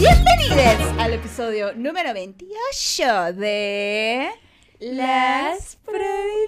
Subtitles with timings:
[0.00, 4.30] Bienvenidos al episodio número 28 de
[4.80, 6.42] Las Provincianas.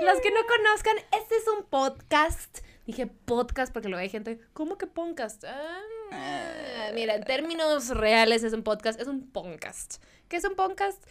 [0.00, 2.63] Los que no conozcan, este es un podcast.
[2.86, 5.42] Dije podcast porque luego hay gente, ¿cómo que podcast?
[5.44, 10.02] Ah, mira, en términos reales es un podcast, es un podcast.
[10.28, 11.02] ¿Qué es un podcast?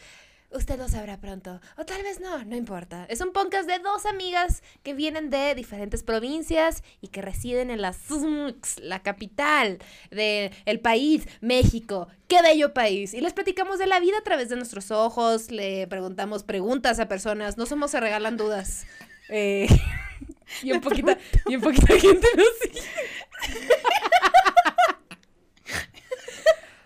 [0.51, 1.59] Usted lo sabrá pronto.
[1.77, 3.07] O tal vez no, no importa.
[3.09, 7.81] Es un podcast de dos amigas que vienen de diferentes provincias y que residen en
[7.81, 9.79] la SUMX, la capital
[10.11, 12.07] del país, México.
[12.27, 13.15] ¡Qué bello país!
[13.15, 17.07] Y les platicamos de la vida a través de nuestros ojos, le preguntamos preguntas a
[17.07, 18.85] personas, no somos se regalan dudas.
[19.29, 19.67] Eh,
[20.61, 21.15] y un poquito,
[21.47, 22.81] y un poquito de gente nos sigue.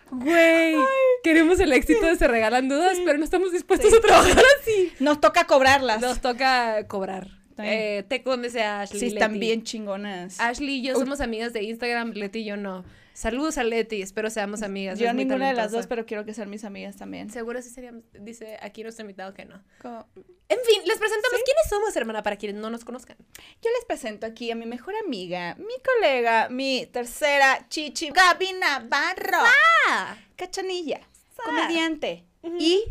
[0.10, 0.76] Güey,
[1.24, 4.94] queremos el éxito de Se Regalan Dudas, pero no estamos dispuestos a trabajar así.
[5.00, 6.02] Nos toca cobrarlas.
[6.02, 7.28] Nos toca cobrar.
[7.58, 7.70] bien.
[7.70, 9.00] Eh, te conoce a Ashley.
[9.02, 9.40] sí, están Leti.
[9.46, 10.40] bien chingonas.
[10.40, 11.00] Ashley y yo Uy.
[11.02, 12.86] somos amigas de Instagram, Leti y yo no.
[13.18, 15.00] Saludos a Leti, espero seamos amigas.
[15.00, 17.32] Yo ninguna de las dos, pero quiero que sean mis amigas también.
[17.32, 19.56] Seguro sí seríamos, dice aquí nuestro invitado que no.
[19.56, 23.18] En fin, les presentamos quiénes somos, hermana, para quienes no nos conozcan.
[23.60, 29.40] Yo les presento aquí a mi mejor amiga, mi colega, mi tercera chichi, Gaby Navarro.
[29.88, 31.02] Ah, Cachanilla,
[31.44, 32.24] comediante
[32.60, 32.84] y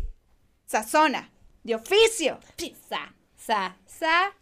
[0.65, 1.31] sazona,
[1.63, 2.37] de oficio.
[2.89, 4.33] sa, sa, sa.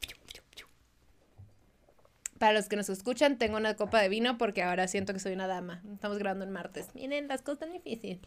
[2.45, 5.33] Para los que nos escuchan, tengo una copa de vino porque ahora siento que soy
[5.33, 5.81] una dama.
[5.91, 6.89] Estamos grabando en martes.
[6.93, 8.19] Miren, las cosas tan difíciles.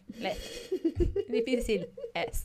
[1.29, 2.43] Difícil es.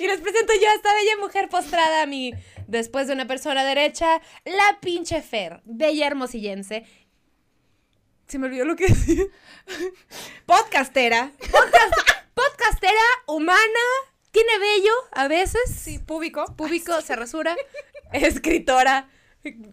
[0.00, 2.32] Y les presento yo a esta bella mujer postrada a mí.
[2.66, 6.84] Después de una persona derecha, la pinche Fer, bella hermosillense.
[8.26, 9.26] Se me olvidó lo que decía.
[10.44, 11.30] Podcastera.
[12.34, 13.60] Podcastera, humana,
[14.32, 15.70] tiene bello a veces.
[15.72, 16.46] Sí, público.
[16.56, 17.54] público, se rasura,
[18.12, 19.08] escritora,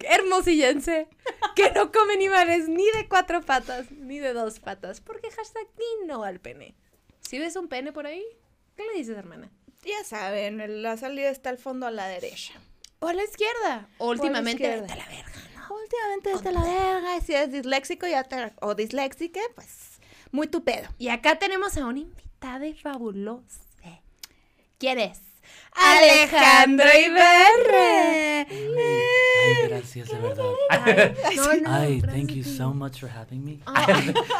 [0.01, 1.07] hermosillense,
[1.55, 6.07] que no come animales ni de cuatro patas, ni de dos patas, porque hashtag ni
[6.07, 6.75] no al pene.
[7.21, 8.23] Si ves un pene por ahí,
[8.75, 9.49] ¿qué le dices, hermana?
[9.85, 12.53] Ya saben, la salida está al fondo a la derecha.
[12.99, 15.75] O a la izquierda, o últimamente, a la verga, ¿no?
[15.75, 19.99] Últimamente desde la verga, y si eres disléxico ya te, o disléxica, pues
[20.31, 20.87] muy tu pedo.
[20.97, 23.61] Y acá tenemos a una invitada fabulosa.
[24.77, 24.99] ¿Quién
[25.75, 28.45] Alejandro Ibarre.
[28.49, 30.43] Ay, gracias, de verdad.
[31.35, 33.59] No, no, Ay, thank you so much for having me.
[33.65, 33.85] Oh,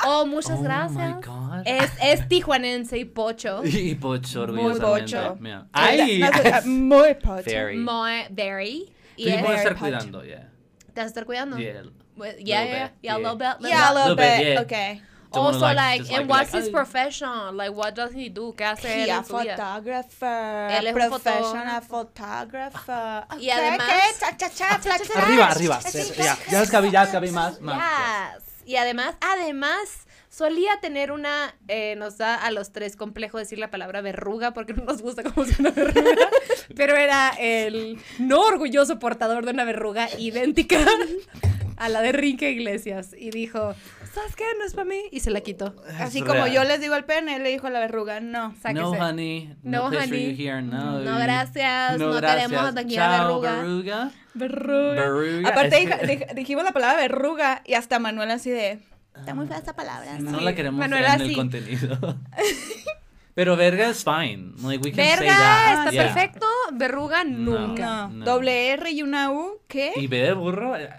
[0.05, 1.25] oh, muchas Oh my gracias.
[1.25, 1.63] God.
[1.65, 3.61] Es, es tijuanense y pocho.
[3.65, 5.37] Y pocho, Muy pocho.
[5.39, 5.67] Mira.
[5.73, 7.43] Ay, Ay, muy pocho.
[7.45, 7.77] very.
[7.77, 8.93] Muy, very.
[9.17, 10.49] Y es- estar cuidando, yeah.
[10.93, 11.57] ¿Te vas a estar cuidando?
[11.57, 11.83] Yeah.
[12.15, 13.55] Yeah, yeah, yeah, a little yeah.
[13.57, 13.69] bit.
[13.69, 14.61] Yeah, a little bit, yeah.
[14.61, 15.01] okay.
[15.39, 16.71] Also, like, like, and like, what's like, his ay.
[16.71, 17.57] profession?
[17.57, 18.53] Like, what does he do?
[18.53, 19.55] ¿Qué hace él He a su vida?
[19.55, 23.25] photographer, Él es professional photographer.
[23.39, 25.23] Y además- okay, cha, cha, cha, flash, flash.
[25.23, 25.79] Arriba, arriba.
[26.17, 27.59] Ya, ya les cabí, ya más.
[27.59, 28.43] Yes.
[28.65, 33.69] Y además, además, solía tener una, eh, nos da a los tres complejo decir la
[33.69, 36.27] palabra verruga porque no nos gusta cómo suena verruga,
[36.75, 40.79] pero era el no orgulloso portador de una verruga idéntica
[41.77, 43.75] a la de Rinque Iglesias y dijo,
[44.13, 44.43] ¿sabes qué?
[44.59, 45.75] No es para mí y se la quitó.
[45.99, 46.51] Así Es como real.
[46.51, 48.53] yo les digo al pene, él le dijo a la verruga, no.
[48.61, 48.81] Sáquese.
[48.81, 49.55] No, honey.
[49.63, 50.35] No, No, honey.
[50.37, 50.61] here.
[50.61, 50.99] No.
[50.99, 51.97] No, gracias.
[51.99, 53.55] No queremos aquí a Chao, verruga.
[53.55, 54.11] verruga.
[54.35, 54.93] Verruga.
[54.95, 55.49] Verruga.
[55.49, 58.79] Aparte dij- dij- dijimos la palabra verruga y hasta Manuel así de...
[59.15, 60.17] Está muy fea esta palabra.
[60.19, 61.35] No Sí, la queremos Manuela, en el sí.
[61.35, 62.17] contenido.
[63.35, 64.53] Pero verga es fine.
[64.61, 65.77] Like, we can say Verga, that.
[65.79, 66.03] está Yeah.
[66.13, 66.45] perfecto.
[66.73, 68.07] Verruga, nunca.
[68.07, 68.09] No.
[68.09, 68.25] No.
[68.25, 69.91] Doble R y una U, ¿qué?
[69.95, 70.75] Y B de burro.
[70.77, 70.89] eh,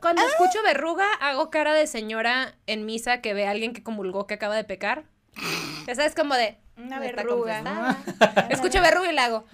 [0.00, 4.26] Cuando escucho verruga, hago cara de señora en misa que ve a alguien que comulgó
[4.26, 5.04] que acaba de pecar.
[5.86, 6.56] Ya sabes, como de.
[6.76, 7.62] Una "Me está verruga".
[7.62, 8.46] confesada".
[8.50, 9.44] Escucho verruga y le hago.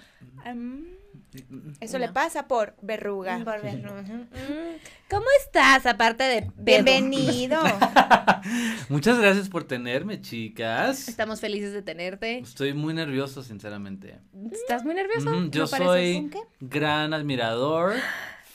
[1.81, 2.05] Eso No.
[2.05, 3.39] le pasa por verruga.
[3.43, 4.01] "Por verruga".
[4.01, 4.77] Mm.
[5.09, 5.85] ¿Cómo estás?
[5.85, 6.41] Aparte de.
[6.43, 6.53] pedo?
[6.57, 7.61] Bienvenido.
[8.89, 11.07] Muchas gracias por tenerme, chicas.
[11.07, 12.39] Estamos felices de tenerte.
[12.39, 14.19] Estoy muy nervioso, sinceramente.
[14.51, 15.45] ¿Estás muy nervioso?
[15.49, 17.93] Yo soy gran admirador,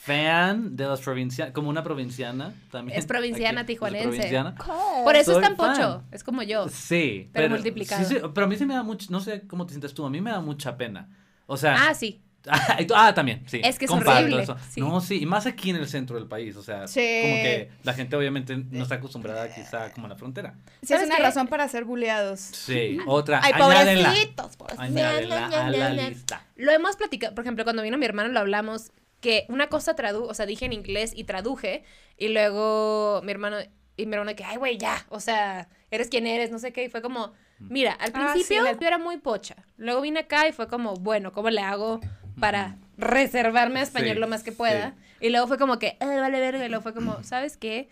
[0.03, 2.97] fan de las provincianas, como una provinciana también.
[2.99, 4.07] Es provinciana Aquí, tijuanense.
[4.09, 4.55] provinciana.
[5.03, 5.73] Por eso Soy es tan pocho.
[5.99, 6.03] fan.
[6.11, 6.67] Es como yo.
[6.69, 8.03] Sí, Pero pero, multiplicado.
[8.03, 10.05] sí, sí, pero a mí sí me da mucho, no sé cómo te sientes tú,
[10.05, 11.09] a mí me da mucha pena.
[11.47, 12.19] O sea, Ah, sí.
[12.49, 13.61] Ah, tú- ah, también, sí.
[13.63, 14.57] Es que es comparto horrible, eso.
[14.69, 14.81] sí.
[14.81, 16.99] No, sí, y más aquí en el centro del país, o sea, Sí.
[17.21, 20.55] como que la gente obviamente no está acostumbrada quizá como a la frontera.
[20.65, 21.23] Sí, es ¿Sabes una qué?
[21.23, 22.41] razón para ser buleados.
[22.41, 24.85] Sí, otra, Ay, añádenla, pobrecitos, pobrecitos.
[24.85, 26.45] añádenla a la lista.
[26.57, 28.91] Lo hemos platicado, por ejemplo, cuando vino mi hermano lo hablamos,
[29.23, 31.83] que una cosa tradu, o sea, dije en inglés y traduje,
[32.17, 33.57] y luego mi hermano,
[33.97, 36.83] y mi hermano que, ay, güey, ya, o sea, eres quien eres, no sé qué.
[36.83, 39.55] Y fue como, mira, al Ah, principio sí, me- yo era muy pocha.
[39.77, 42.01] Luego vine acá y fue como, bueno, ¿cómo le hago
[42.39, 44.95] para reservarme a español Sí, lo más que pueda?
[45.21, 46.65] Y luego fue como que, "Ah, vale verga.
[46.65, 47.89] Y luego fue como, ¿sabes qué?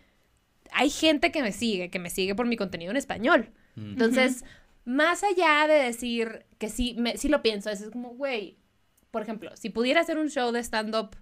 [0.74, 3.52] Hay gente que me sigue, que me sigue por mi contenido en español.
[3.76, 3.92] Mm.
[3.94, 4.44] Entonces,
[4.84, 8.58] más allá de decir que sí, me, sí lo pienso, es como, güey,
[9.12, 11.16] por ejemplo, si pudiera hacer un show de stand-up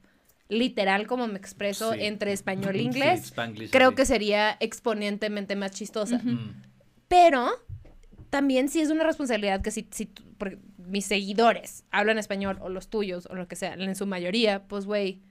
[0.48, 2.00] literal como me expreso Sí.
[2.06, 3.96] entre español e Sí, inglés, Spanglish, creo sí.
[3.96, 6.20] que sería exponentemente más chistosa.
[6.24, 6.64] Mm.
[7.08, 7.50] Pero
[8.30, 10.12] también sí es una responsabilidad que si, si
[10.78, 14.86] mis seguidores hablan español o los tuyos o lo que sea, en su mayoría, pues
[14.86, 15.22] güey,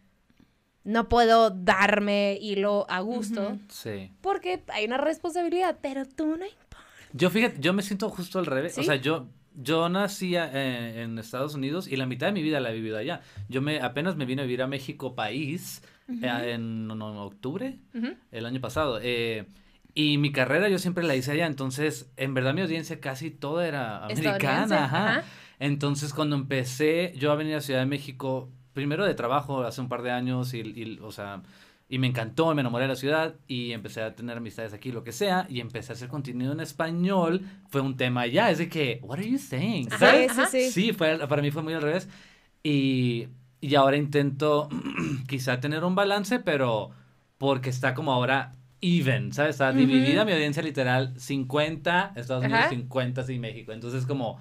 [0.84, 3.58] no puedo darme hilo a gusto Ujú.
[3.69, 4.10] Sí.
[4.20, 6.78] porque hay una responsabilidad, pero tú no importa.
[7.12, 8.75] Yo fíjate, yo me siento justo al revés.
[8.75, 8.81] ¿Sí?
[8.82, 9.26] O sea, yo,
[9.60, 12.96] yo nací eh, en Estados Unidos y la mitad de mi vida la he vivido
[12.96, 13.22] allá.
[13.49, 17.78] Yo me apenas me vine a vivir a México país eh, en, no, no, octubre
[18.31, 19.00] el año pasado.
[19.02, 19.46] eh,
[19.94, 23.66] y mi carrera yo siempre la hice allá, entonces en verdad mi audiencia casi toda
[23.66, 24.84] era americana.
[24.84, 25.19] Ajá.
[25.19, 25.25] ajá.
[25.58, 29.88] Entonces cuando empecé yo a venir a Ciudad de México, primero de trabajo hace un
[29.88, 31.43] par de años y, y, o sea,
[31.88, 35.02] y me encantó, me enamoré de la ciudad y empecé a tener amistades aquí, lo
[35.05, 37.40] que sea, y empecé a hacer contenido en español.
[37.69, 39.87] Fue un tema allá, es de que, what are you saying?
[39.88, 40.32] Ajá, ¿Sabes?
[40.32, 40.70] Sí, sí, sí.
[40.70, 42.08] Sí, fue, para mí fue muy al revés.
[42.62, 43.29] Y,
[43.61, 44.69] y ahora intento
[45.29, 46.90] quizá tener un balance, pero
[47.38, 49.52] porque está como ahora even, ¿sabes?
[49.56, 49.79] Está Ujú.
[49.79, 52.69] dividida mi audiencia literal 50 Estados Unidos, Ajá.
[52.70, 53.73] 50 sí México.
[53.73, 54.38] Entonces como,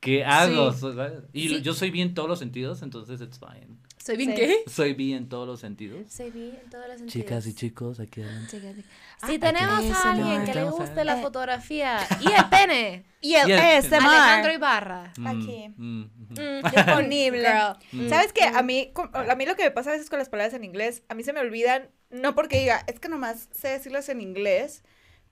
[0.00, 0.72] ¿qué hago?
[0.72, 0.86] Sí.
[1.32, 1.62] Y Sí.
[1.62, 3.78] yo soy bien en todos los sentidos, entonces it's fine.
[4.04, 4.36] ¿Soy bien Sí.
[4.36, 4.64] qué?
[4.68, 6.12] Soy bien en todos los sentidos.
[6.12, 7.12] Soy bien en todos los sentidos.
[7.12, 8.84] Chicas y chicos, aquí adelante.
[9.26, 9.92] Si tenemos aquí.
[9.92, 11.22] a alguien que le a- guste la Eh.
[11.22, 13.96] fotografía y el pene, Y el Y el- Alejandro
[14.50, 15.12] ASMR Ibarra.
[15.16, 15.68] Mm, Aquí.
[15.76, 16.62] mm, mm.
[16.74, 17.48] Disponible.
[17.92, 18.08] girl.
[18.08, 18.42] ¿Sabes qué?
[18.44, 21.04] A mí, a mí lo que me pasa a veces con las palabras en inglés,
[21.08, 24.82] a mí se me olvidan, no porque diga, es que nomás sé decirlas en inglés,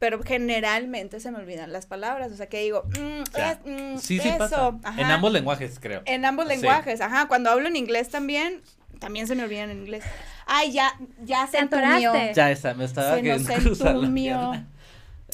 [0.00, 2.32] pero generalmente se me olvidan las palabras.
[2.32, 3.52] O sea, que digo, mm, Ya.
[3.52, 4.38] es- mm, Sí, sí eso.
[4.38, 4.72] pasa.
[4.82, 5.00] ajá.
[5.00, 6.02] En ambos lenguajes, creo.
[6.06, 6.54] En ambos Sí.
[6.54, 7.28] lenguajes, ajá.
[7.28, 8.62] Cuando hablo en inglés también,
[8.98, 10.02] también se me olvidan en inglés.
[10.46, 10.92] Ay, ya,
[11.22, 12.12] ya se entumió.
[12.34, 14.66] Ya está, me estaba Se nos queriendo cruzar la entumió.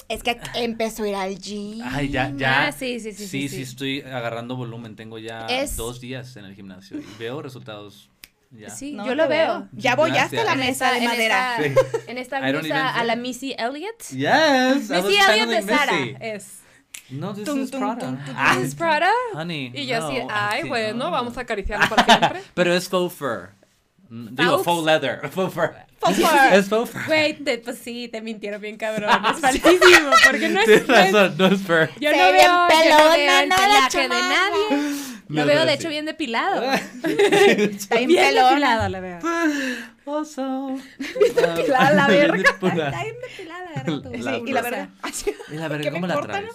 [0.08, 1.80] Es que empezó a ir al gym.
[1.84, 2.66] Ay, ya, ya.
[2.66, 3.62] Ah, sí, sí, sí, sí, Sí, sí, sí.
[3.62, 4.94] estoy agarrando volumen.
[4.94, 8.10] Tengo ya Es- dos días en el gimnasio y veo resultados
[8.50, 8.70] ya.
[8.70, 9.68] Sí, No yo lo veo.
[9.72, 10.44] Ya voy hasta Gracias.
[10.46, 11.56] la En mesa de esta- madera.
[12.06, 13.16] En esta, en even a la.
[13.16, 14.02] Missy Elliott.
[14.10, 16.60] Yes, Missy Elliott de Sara es.
[17.08, 17.98] No, this Tum, is tum, Prada.
[18.00, 19.10] tum, tum, Ah, ¿Es Prada?
[19.34, 21.10] honey, Y yo así, no, ay, sí, bueno, no.
[21.12, 22.42] vamos a acariciarlo para siempre.
[22.54, 23.50] Pero es faux fur.
[24.08, 24.64] Mm, Digo, Faux?
[24.64, 25.20] faux leather.
[25.30, 25.72] Faux fur.
[26.00, 26.52] Faux fur.
[26.52, 27.00] Es faux fur.
[27.06, 29.10] Güey, te- pues sí, te mintieron bien cabrón.
[29.34, 30.66] Es falsísimo, porque no es.
[30.66, 31.90] Tienes no es- razón, no es fur.
[32.00, 34.92] Yo no ve veo, yo no pelona, veo el no la pelaje de nadie.
[35.28, 36.62] Lo veo, de hecho, bien depilado.
[37.02, 39.18] Está bien Bien depilado lo veo.
[40.06, 40.78] Also.
[40.98, 42.50] depilada la Bien verga.
[42.50, 43.70] Está bien depilada,
[44.32, 44.88] La y la verdad.
[45.52, 46.50] Y la verga, ¿Qué me ¿cómo la traes?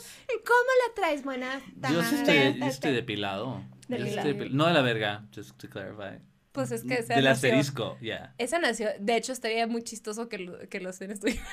[0.45, 1.59] ¿Cómo la traes, buena?
[1.91, 3.61] Yo sí estoy, yo estoy depilado.
[3.89, 4.29] Yo sí Depilado.
[4.29, 6.21] estoy depil- No de la verga, just to clarify.
[6.53, 8.33] Pues es que esa Del nació- asterisco, ya.
[8.37, 11.43] Esa nació, de hecho estaría muy chistoso que, lo- que los penes tuvieran,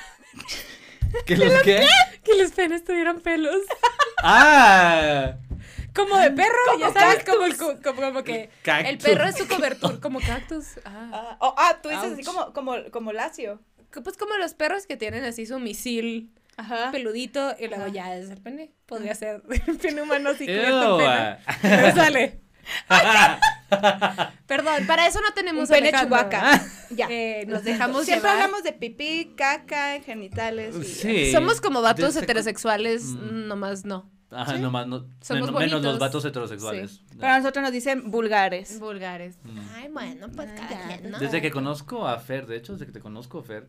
[1.25, 1.85] ¿Qué los qué?
[2.23, 3.55] que los penes tuvieran pelos.
[4.23, 5.35] ¡Ah!
[5.99, 8.49] Como de perro, ya Como sabes, como, el cu- como, como que
[8.87, 10.77] el perro es su cobertura, como cactus.
[10.85, 11.09] Ah.
[11.13, 13.61] Ah, oh, ah, tú dices así como, como, como lacio.
[14.03, 16.91] Pues como los perros que tienen así su misil Ajá.
[16.91, 17.93] peludito y luego Ajá.
[17.93, 18.71] ya es el pene.
[18.85, 21.37] Podría ser el pene humano así Ew, cubierto en pene.
[21.61, 22.39] Pero sale.
[24.47, 26.61] Perdón, para eso no Un tenemos pene chubaca.
[26.91, 27.07] Ya.
[27.09, 28.43] Eh, nos dejamos Siempre llevar.
[28.43, 30.75] hablamos de pipí, caca, genitales.
[30.75, 31.31] Y, Sí.
[31.31, 33.47] Somos como vatos Desde- heterosexuales, Mm.
[33.47, 34.09] nomás no.
[34.31, 34.61] Ajá, Sí.
[34.61, 35.05] nomás no.
[35.21, 37.01] Somos menos, menos los vatos heterosexuales.
[37.17, 38.79] Pero a nosotros nos dicen vulgares.
[38.79, 39.37] Vulgares.
[39.43, 39.59] Mm.
[39.73, 41.19] Ay, bueno, pues cada ya, quien, ¿no?
[41.19, 43.67] Desde que conozco a Fer, de hecho, desde que te conozco, Fer,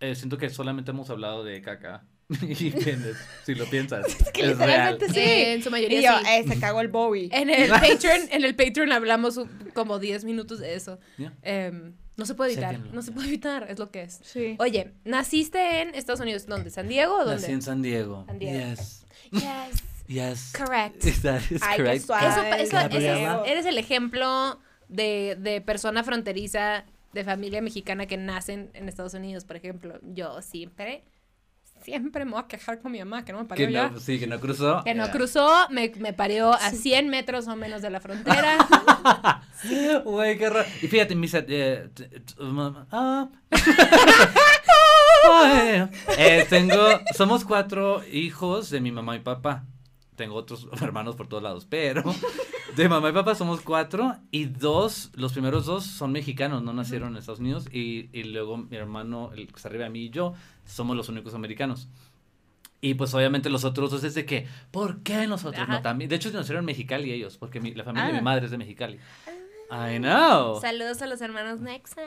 [0.00, 2.04] eh, siento que solamente hemos hablado de caca.
[2.42, 4.06] y penes, si lo piensas.
[4.20, 4.50] Es, que real.
[4.96, 5.20] literalmente sí.
[5.20, 6.24] Eh, en su mayoría Y yo, sí.
[6.30, 7.28] eh, se cagó el Bowie.
[7.32, 9.38] En el Patreon, en el Patreon hablamos
[9.74, 10.98] como 10 minutos de eso.
[11.42, 14.20] Em, no se puede evitar, no se puede evitar, es lo que es.
[14.22, 14.56] Sí.
[14.58, 16.46] Oye, ¿naciste en Estados Unidos?
[16.46, 16.70] ¿Dónde?
[16.70, 17.52] ¿San Diego o Nací dónde?
[17.52, 18.24] en San Diego.
[18.26, 18.58] San Diego.
[18.70, 19.06] Yes.
[19.30, 19.82] Yes,
[20.12, 20.52] Yes.
[20.56, 21.02] correct.
[21.22, 22.04] That is Ay, correct.
[22.04, 23.32] Eso, eso, Gabriela.
[23.34, 29.14] eso- eres el ejemplo de, de persona fronteriza de familia mexicana que nacen en Estados
[29.14, 29.98] Unidos, por ejemplo.
[30.02, 31.04] Yo siempre,
[31.82, 33.88] siempre me voy a quejar con mi mamá que no me parió Que ya.
[33.90, 34.82] no, sí, que no cruzó.
[34.84, 35.12] Que no Yeah.
[35.12, 38.58] cruzó, me, me parió a 100 metros o menos de la frontera.
[40.04, 40.66] Güey, qué raro.
[40.82, 41.34] Y fíjate, mis.
[41.34, 41.88] eh,
[42.90, 43.28] ah.
[46.18, 46.76] Eh, tengo.
[47.16, 49.64] Somos cuatro hijos de mi mamá y papá.
[50.16, 52.02] Tengo otros hermanos por todos lados, pero
[52.76, 57.10] de mamá y papá somos cuatro y dos, los primeros dos son mexicanos, no nacieron
[57.12, 60.10] en Estados Unidos y, y luego mi hermano, el que está arriba de mí y
[60.10, 60.34] yo,
[60.66, 61.88] somos los únicos americanos.
[62.84, 65.72] Y pues obviamente los otros dos es de que, ¿por qué nosotros Ajá.
[65.74, 66.10] no también?
[66.10, 68.16] De hecho, nacieron en Mexicali ellos, porque mi- la familia de Ah.
[68.16, 68.98] mi madre es de Mexicali.
[69.70, 70.60] I know.
[70.60, 72.02] Saludos a los hermanos Nexa.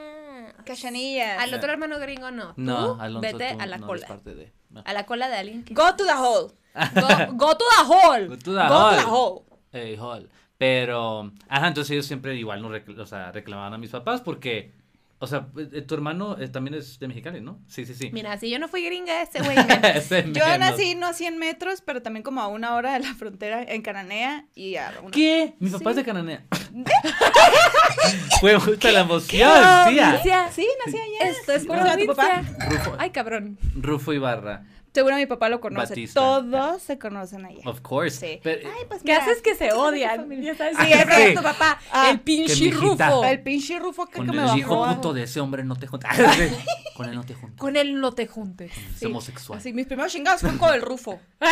[0.65, 1.41] Cachanilla.
[1.41, 2.47] Al otro hermano gringo no.
[2.55, 3.97] Tú No, Alonso, vete tú a la no cola.
[3.99, 4.53] eres parte de...
[4.69, 4.81] no.
[4.85, 5.73] A la cola de alguien que...
[5.73, 6.51] Go to the hole.
[6.95, 8.27] Go, go to the hole.
[8.27, 8.95] Go to the Go to hall.
[8.97, 9.45] the hole.
[9.71, 10.29] Eh, hall.
[10.57, 14.71] Pero, ajá, entonces ellos siempre igual no recl- o sea, reclamaban a mis papás porque,
[15.17, 17.59] o sea, eh, tu hermano eh, también es de Mexicali, ¿no?
[17.67, 18.09] Sí, sí, sí.
[18.11, 19.57] Mira, si yo no fui gringa, ese güey
[19.95, 23.13] Ese Yo nací no a 100 metros, pero también como a una hora de la
[23.13, 25.11] frontera en Cananea y a una...
[25.11, 25.55] ¿Qué?
[25.59, 26.43] Mi papá es de Cananea.
[28.41, 29.49] Fue justa la emoción,
[29.89, 30.21] tía.
[30.53, 31.29] Sí, nací allá.
[31.29, 32.43] Esto es ¿Cómo se llama tu papá?
[32.69, 33.57] Rufo, Ay, cabrón.
[33.75, 35.89] Rufo Ibarra, Seguro mi papá lo conoce.
[35.89, 36.19] Batista.
[36.19, 37.61] Todos se conocen allá.
[37.69, 38.17] of course.
[38.17, 38.39] Sí.
[38.41, 40.21] Pero- Ay, pues ¿Qué mira, haces que se odian?
[40.21, 40.53] familia.
[40.53, 41.21] Ya sabes, Ah, sí, ese sí.
[41.21, 41.79] es tu papá.
[41.91, 42.71] Ah, el pinche.
[42.71, 43.23] Rufo.
[43.25, 45.85] El pinche Rufo que, con que me el hijo puto de ese hombre no te
[45.87, 46.17] juntas.
[46.95, 47.59] con él no te juntas.
[47.59, 48.71] Con él no te juntes.
[48.75, 49.59] Es Sí, homosexual.
[49.59, 51.19] Así, mis primeros chingados fueron con el Rufo.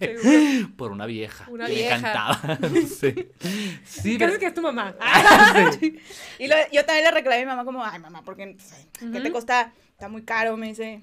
[0.00, 0.66] Sí.
[0.76, 1.46] Por una vieja.
[1.50, 1.98] Una que vieja.
[1.98, 2.58] Me encantaba.
[3.00, 3.28] sí.
[3.84, 4.94] Sí, ¿Qué pero- que es tu mamá?
[5.78, 5.98] Sí.
[6.38, 8.56] Y lo- yo también le reclamé a mi mamá como, ay, mamá, porque
[8.98, 9.22] ¿qué Ujú.
[9.22, 9.72] te cuesta?
[9.92, 11.02] Está muy caro, me dice.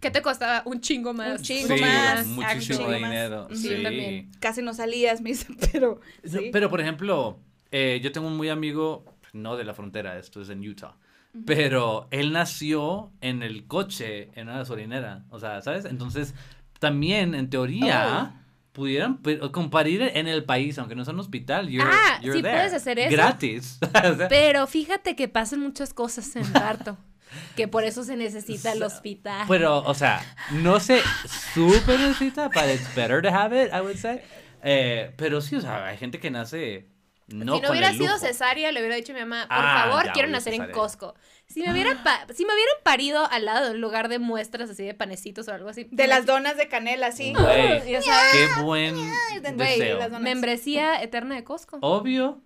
[0.00, 0.62] ¿Qué te costaba?
[0.66, 1.38] Un chingo más.
[1.40, 2.26] Un chingo Sí, más.
[2.26, 3.48] muchísimo dinero.
[3.50, 4.30] Sí, Sí, también.
[4.40, 6.40] Casi no salías, me dice, pero No.
[6.52, 7.38] Pero, por ejemplo,
[7.70, 10.96] eh, yo tengo un muy amigo, no de la frontera, esto es en Utah,
[11.44, 15.84] pero él nació en el coche, en una gasolinera, o sea, ¿sabes?
[15.84, 16.34] Entonces,
[16.78, 18.42] también, en teoría, Oh.
[18.72, 22.42] pudieran pe- compartir en el país, aunque no sea un hospital, you're, Ah, you're sí
[22.42, 22.54] there.
[22.56, 23.10] puedes hacer eso.
[23.10, 23.78] Gratis.
[24.28, 26.96] Pero fíjate que pasan muchas cosas en Barto.
[27.56, 29.46] Que por eso se necesita el hospital.
[29.48, 31.00] Pero, o sea, no se
[31.54, 34.20] súper necesita, but it's better to have it, I would say.
[34.62, 36.86] Eh, pero sí, o sea, hay gente que nace
[37.28, 39.56] no si no con hubiera el sido cesárea, le hubiera dicho a mi mamá, por
[39.58, 40.70] Ah, favor, quiero nacer en.
[40.70, 41.14] Costco.
[41.48, 44.70] Si me, hubieran pa- si me hubieran parido al lado de un lugar de muestras
[44.70, 45.86] así de panecitos o algo así.
[45.90, 47.32] De las donas de canela, sí.
[47.84, 50.08] Qué buen Güey, deseo.
[50.20, 51.78] Membresía eterna de Costco.
[51.82, 52.40] Obvio.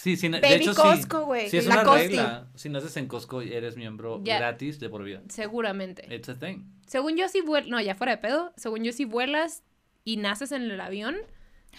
[0.00, 1.24] Sí, sí, de Baby hecho Costco, sí.
[1.24, 2.06] güey, Sí, es la una Costi.
[2.08, 2.46] regla.
[2.54, 5.22] Si naces en Costco, eres miembro gratis de por vida.
[5.28, 6.06] Seguramente.
[6.14, 6.58] It's a thing.
[6.86, 7.68] Según yo, si vuelas.
[7.68, 8.52] No, ya fuera de pedo.
[8.56, 9.64] Según yo, si vuelas
[10.04, 11.16] y naces en el avión,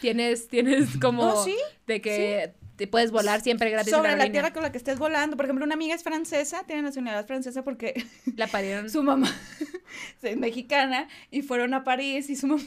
[0.01, 1.23] tienes, tienes como.
[1.33, 1.55] Oh, ¿sí?
[1.87, 5.37] De que te puedes volar siempre gratis Sobre la tierra con la que estés volando.
[5.37, 8.89] Por ejemplo, una amiga es francesa, tiene nacionalidad francesa porque La parieron.
[8.91, 9.33] su mamá
[10.21, 12.63] es mexicana y fueron a París y su mamá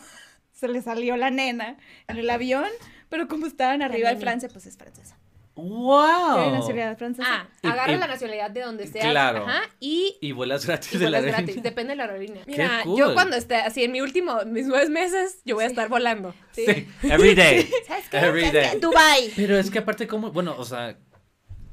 [0.52, 1.76] se le salió la nena
[2.08, 2.68] en el avión,
[3.08, 4.24] pero como estaban arriba de neni.
[4.24, 5.18] Francia, pues es francesa.
[5.54, 6.34] ¡Wow!
[6.36, 7.28] Tiene nacionalidad francesa.
[7.30, 9.10] Ah, Y- agarra y- la nacionalidad de donde sea.
[9.10, 9.46] Claro.
[9.46, 9.60] Ajá.
[9.80, 10.16] Y.
[10.20, 11.62] Y vuelas gratis y de la vuelas gratis, aerolínea.
[11.70, 12.44] depende de la aerolínea.
[12.44, 12.98] Qué Mira, cool.
[12.98, 16.34] yo cuando esté así en mi último, mis nueve meses, yo voy a estar volando.
[16.52, 16.64] Sí,
[17.02, 17.68] every day.
[17.86, 18.16] ¿Sabes qué?
[18.18, 18.68] Every ¿Sabes qué?
[18.70, 18.80] day.
[18.80, 19.30] Dubai.
[19.36, 20.96] Pero es que aparte, como, bueno, o sea,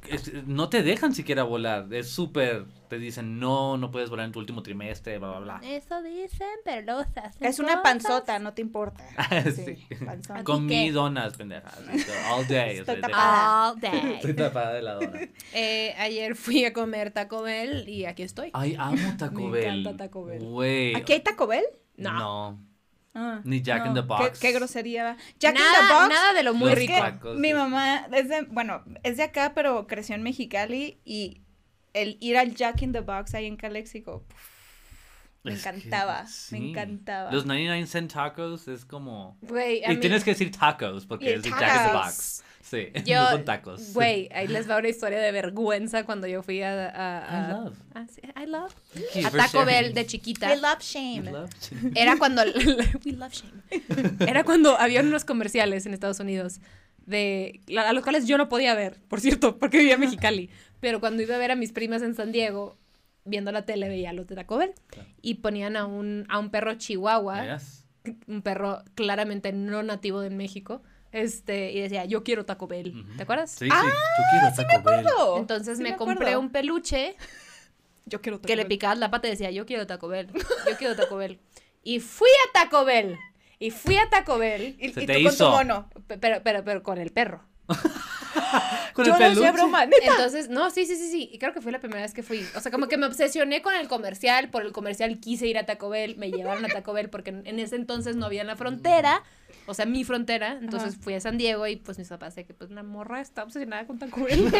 [0.07, 1.87] es- no te dejan siquiera volar.
[1.93, 5.61] Es súper, te dicen, no, no puedes volar en tu último trimestre, bla, bla, bla.
[5.69, 7.83] Eso dicen, pero los hacen Es una cosas.
[7.83, 9.03] panzota, no te importa.
[9.55, 9.77] Sí.
[10.05, 10.43] panzota.
[10.43, 10.83] Con qué?
[10.83, 11.77] mi donas, pendejas.
[12.31, 12.77] All day.
[12.77, 13.71] Estoy de- tapada.
[13.71, 14.13] All day.
[14.15, 15.19] Estoy tapada de la dona.
[15.53, 18.49] Eh, ayer fui a comer Taco Bell y aquí estoy.
[18.53, 19.79] Ay, amo Taco Me Bell.
[19.81, 20.43] encanta Taco Bell.
[20.43, 20.95] Güey.
[20.95, 21.65] ¿Aquí hay Taco Bell?
[21.97, 22.13] No.
[22.13, 22.68] No.
[23.15, 24.39] Ah, Ni Jack in the ¿Qué- Box.
[24.39, 25.03] Qué, grosería.
[25.03, 25.17] va.
[25.39, 26.09] Jack in nada, the Box.
[26.09, 26.93] nada de lo muy rico.
[26.93, 27.53] que tacos, mi sí.
[27.53, 31.41] mamá es de, bueno, es de acá, pero creció en Mexicali y
[31.93, 34.39] el ir al Jack in the Box ahí en Calexico, puf,
[35.43, 36.59] me Es que encantaba, sí.
[36.59, 37.31] me encantaba.
[37.31, 39.37] Los 99 cent tacos es como.
[39.41, 41.97] Güey, a Y mí- tienes que decir tacos porque Y es de Jack in the.
[41.97, 42.43] Box.
[42.69, 43.93] Sí, Yo, tacos.
[43.93, 46.89] Güey, ahí les va una historia de vergüenza cuando yo fui a...
[46.89, 47.77] a- a- I love.
[47.95, 48.73] Ah, sí, I love.
[49.25, 49.65] A Taco.
[49.65, 50.53] Bell de chiquita.
[50.53, 51.31] I love shame.
[51.95, 52.43] Era cuando...
[53.05, 54.15] We love shame.
[54.19, 56.59] Era cuando había unos comerciales en Estados Unidos
[57.05, 60.49] de a los cuales yo no podía ver, por cierto, porque vivía en Mexicali.
[60.79, 62.77] Pero cuando iba a ver a mis primas en San Diego,
[63.25, 64.73] viendo la tele, veía los de Taco Bell.
[64.87, 65.09] Claro.
[65.23, 67.83] Y ponían a un, a un perro chihuahua, Yes.
[68.27, 72.93] un perro claramente no nativo de México, este, y decía, yo quiero Taco Bell.
[73.17, 73.51] ¿Te acuerdas?
[73.51, 73.71] Sí, sí.
[73.71, 74.99] Yo quiero Taco Bell.
[75.05, 75.37] acuerdo.
[75.37, 77.15] Entonces Sí me, me compré un peluche
[78.05, 80.77] Yo quiero Taco que le picabas la pata y decía, yo quiero Taco Bell, yo
[80.77, 81.39] quiero Taco Bell.
[81.83, 83.17] Y fui a Taco Bell.
[83.59, 84.75] Y fui a Taco Bell.
[84.79, 85.51] Y, Se y te tú con tu hizo.
[85.51, 85.89] mono.
[86.07, 87.43] pe- Pero, pero, pero con el perro.
[88.93, 89.51] Con Yo el no peluche.
[89.51, 90.11] broma, neta.
[90.11, 91.29] Entonces, no, sí, sí, sí, sí.
[91.31, 92.45] Y creo que fue la primera vez que fui.
[92.55, 94.49] O sea, como que me obsesioné con el comercial.
[94.49, 96.17] Por el comercial quise ir a Taco Bell.
[96.17, 99.23] Me llevaron a Taco Bell porque en, en ese entonces no había en la frontera.
[99.65, 100.57] O sea, mi frontera.
[100.61, 101.01] Entonces Ajá.
[101.03, 103.85] fui a San Diego y pues mis papás de que pues la morra está obsesionada
[103.85, 104.51] con Taco Bell.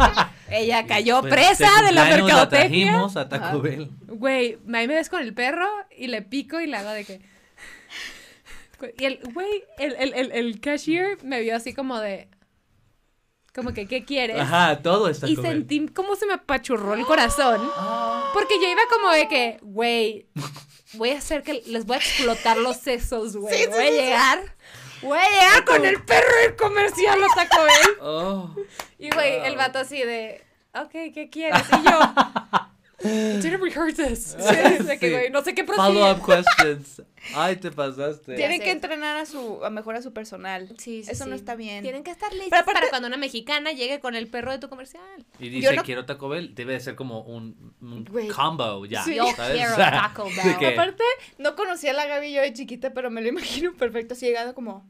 [0.50, 2.86] Ella cayó Pues, presa de la mercadotecnia.
[2.90, 3.56] trajimos a Taco Ajá.
[3.58, 3.90] Bell.
[4.06, 7.20] Güey, ahí me ves con el perro y le pico y le hago de que.
[8.98, 12.28] Y el, güey, el, el, el, el cashier me vio así como de.
[13.54, 14.38] Como que, ¿qué quieres?
[14.38, 15.52] Ajá, todo está y con él.
[15.52, 17.60] sentí cómo se me apachurró el corazón.
[18.32, 20.26] Porque yo iba como de que, güey,
[20.94, 23.66] voy a hacer que les voy a explotar los sesos, güey.
[23.66, 24.56] voy a llegar.
[25.02, 27.96] Voy a llegar con el perro del comercial a Taco Bell.
[28.00, 28.54] Oh.
[28.98, 30.44] Y güey, el vato así de,
[30.74, 31.62] ok, ¿qué quieres?
[31.80, 31.98] Y yo,
[33.02, 34.36] didn't rehearse this.
[34.98, 37.02] Que, no sé qué Follow up questions.
[37.34, 38.34] Ay, te pasaste.
[38.34, 40.68] Tienen que entrenar a su, a mejor a su personal.
[40.78, 41.82] Sí, sí, Eso no está bien.
[41.82, 44.58] Tienen que estar listos Pero aparte- para cuando una mexicana llegue con el perro de
[44.58, 45.26] tu comercial.
[45.38, 47.74] Y dice, no- quiero Taco Bell, debe de ser como un,
[48.34, 49.04] combo ya.
[49.04, 49.14] Sí.
[49.14, 49.56] Yo ¿sabes?
[49.56, 50.58] quiero Taco Bell.
[50.58, 51.04] que- Aparte,
[51.38, 54.54] no conocía a la Gaby yo de chiquita, pero me lo imagino perfecto, así llegando
[54.54, 54.88] como...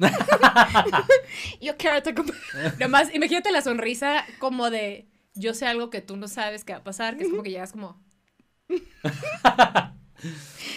[1.60, 2.72] yo quiero Taco Bell.
[2.78, 6.78] Nomás, imagínate la sonrisa como de, yo sé algo que tú no sabes que va
[6.80, 8.02] a pasar, que es como que llegas como...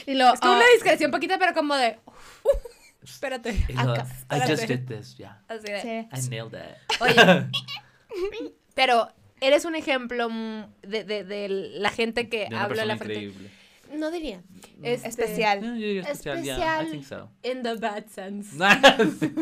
[0.06, 2.00] Y lo, Es como ah, una discreción poquita, pero como de,
[3.04, 3.50] espérate.
[3.78, 4.78] acá, I just espérate.
[4.78, 5.44] did this, yeah.
[5.50, 6.08] Así de, sí.
[6.28, 7.02] I nailed it.
[7.02, 7.50] Oye,
[8.74, 9.10] pero
[9.42, 10.30] eres un ejemplo
[10.82, 13.22] de, de, de la gente que De habla la frente.
[13.26, 13.52] increíble.
[13.94, 14.42] No diría.
[14.82, 15.62] Este, Especial.
[15.62, 16.92] No, yo diría especial, yeah, I Especial.
[16.92, 17.30] think so.
[17.44, 18.58] In the bad sense.
[19.20, 19.34] Sí.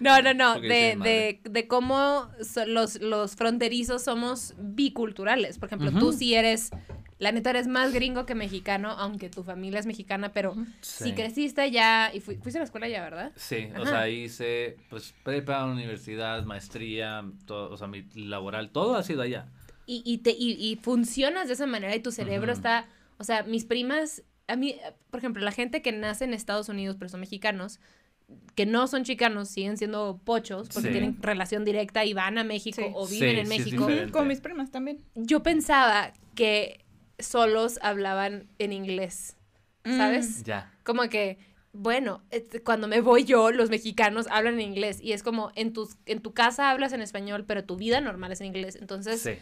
[0.00, 0.60] No, no, no.
[0.60, 5.58] De, de, de cómo so- los, los fronterizos somos biculturales.
[5.58, 6.70] Por ejemplo, tú sí eres,
[7.18, 11.04] la neta eres más gringo que mexicano, aunque tu familia es mexicana, pero Sí.
[11.04, 13.32] si creciste ya, y fui- fuiste a la escuela ya, ¿verdad?
[13.36, 19.02] Sí, o sea, hice pues prepa, universidad, maestría, todo, o sea, mi laboral, todo ha
[19.02, 19.46] sido allá.
[19.86, 22.86] y, y, te, y, y funcionas de esa manera y tu cerebro está,
[23.22, 24.76] o sea, mis primas, a mí,
[25.10, 27.78] por ejemplo, la gente que nace en Estados Unidos pero son mexicanos,
[28.56, 30.92] que no son chicanos, siguen siendo pochos porque Sí.
[30.92, 32.90] tienen relación directa y van a México Sí.
[32.94, 33.88] o viven Sí, en México.
[34.10, 34.98] Con mis primas también.
[35.14, 36.84] Yo pensaba que
[37.18, 39.36] solos hablaban en inglés,
[39.84, 40.42] ¿sabes?
[40.42, 40.72] Ya.
[40.82, 41.38] Como que,
[41.72, 42.22] bueno,
[42.64, 46.20] cuando me voy yo, los mexicanos hablan en inglés y es como en, tus, en
[46.20, 48.76] tu casa hablas en español, pero tu vida normal es en inglés.
[48.80, 49.32] Entonces, Sí.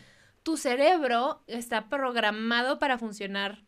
[0.43, 3.63] tu cerebro está programado para funcionar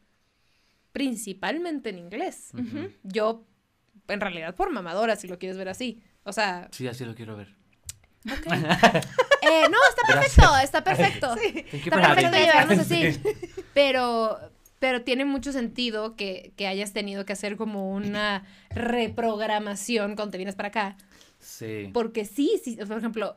[0.92, 2.50] principalmente en inglés.
[3.02, 3.44] Yo,
[4.08, 6.02] en realidad, por mamadora, si lo quieres ver así.
[6.24, 7.54] O sea, Sí, así lo quiero ver.
[8.26, 8.46] ok.
[9.44, 11.34] Eh, no, está perfecto, está perfecto.
[11.72, 13.20] You Está perfecto llevarnos así.
[13.74, 14.38] Pero,
[14.78, 20.38] pero tiene mucho sentido que, que hayas tenido que hacer como una reprogramación cuando te
[20.38, 20.96] vienes para acá.
[21.40, 21.90] Sí.
[21.92, 23.36] Porque sí, sí, por ejemplo,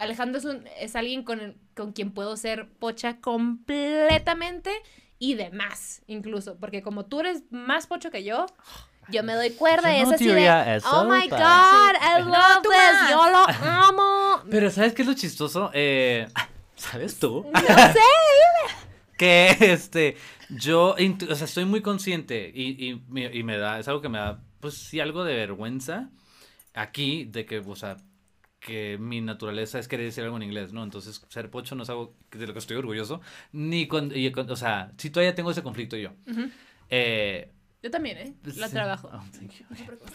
[0.00, 4.72] Alejandro es, un- es alguien con, el- con quien puedo ser pocha completamente
[5.18, 6.56] y de más, incluso.
[6.58, 8.46] Porque como tú eres más pocho que yo,
[9.10, 12.22] yo me doy cuerda y Yo es no así de, eso, oh my God, I
[12.22, 14.42] No, love this, yo lo amo.
[14.50, 15.70] Pero ¿sabes qué es lo chistoso?
[15.74, 16.26] Eh,
[16.76, 17.50] ¿Sabes tú?
[17.52, 17.98] No sé.
[19.18, 20.16] que este
[20.48, 24.08] yo o sea estoy muy consciente y, y, me- y me da es algo que
[24.08, 26.08] me da pues sí algo de vergüenza
[26.72, 27.96] aquí de que o sea
[28.60, 31.90] que mi naturaleza es querer decir algo en inglés no entonces ser pocho no es
[31.90, 33.20] algo de lo que estoy orgulloso
[33.52, 36.50] ni con, y o sea sí todavía tengo ese conflicto yo Ujú.
[36.90, 37.50] eh,
[37.82, 38.34] Yo también, ¿eh?
[38.56, 38.72] La sí.
[38.74, 39.08] trabajo.
[39.12, 39.64] Oh, thank you.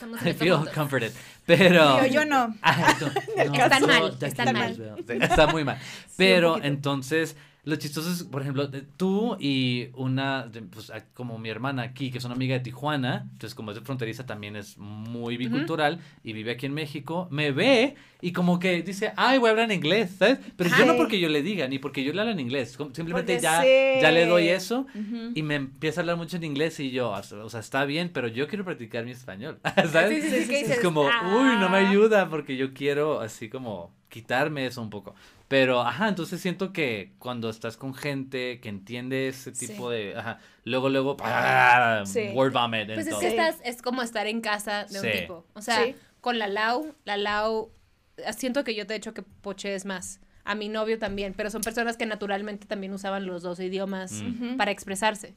[0.06, 0.74] No I feel juntos.
[0.76, 1.12] comforted
[1.46, 2.54] pero Yo, yo no.
[2.62, 4.76] Ay, no, no, Están no, mal, están mal.
[4.76, 5.80] Sí, Está muy mal.
[6.18, 6.68] Pero poquito.
[6.68, 12.18] entonces, lo chistoso es, por ejemplo, tú y una, pues como mi hermana aquí, que
[12.18, 16.34] es una amiga de Tijuana, entonces como es de fronteriza también es muy bicultural y
[16.34, 19.78] vive aquí en México, me ve y como que dice, ay, voy a hablar en
[19.78, 20.40] inglés, ¿sabes?
[20.58, 23.34] Pero yo no porque yo le diga, ni porque yo le hable en inglés, simplemente
[23.36, 23.64] Porque ya,
[24.02, 24.86] ya le doy eso.
[25.34, 28.28] Y me empieza a hablar mucho en inglés y yo, o sea, está bien, pero
[28.28, 29.60] yo quiero practicar mi español,
[29.92, 30.24] ¿sabes?
[30.24, 31.90] Sí, sí, Es como, uy, no me "Ah".
[31.90, 35.16] ayuda porque yo quiero así como quitarme eso un poco.
[35.54, 39.68] Pero, ajá, entonces siento que cuando estás con gente que entiende ese Sí.
[39.68, 42.02] tipo de, ajá, luego, luego, ¡ah!
[42.08, 42.30] Sí.
[42.34, 43.20] word vomit Pues es todo.
[43.20, 45.46] que estás, es como estar en casa de un tipo.
[45.54, 45.96] O sea, Sí.
[46.22, 47.72] con la Lau, la Lau,
[48.18, 50.22] eh, siento que yo te he hecho que pochees más.
[50.44, 54.58] A mi novio también, pero son personas que naturalmente también usaban los dos idiomas Mm.
[54.58, 55.36] Para expresarse.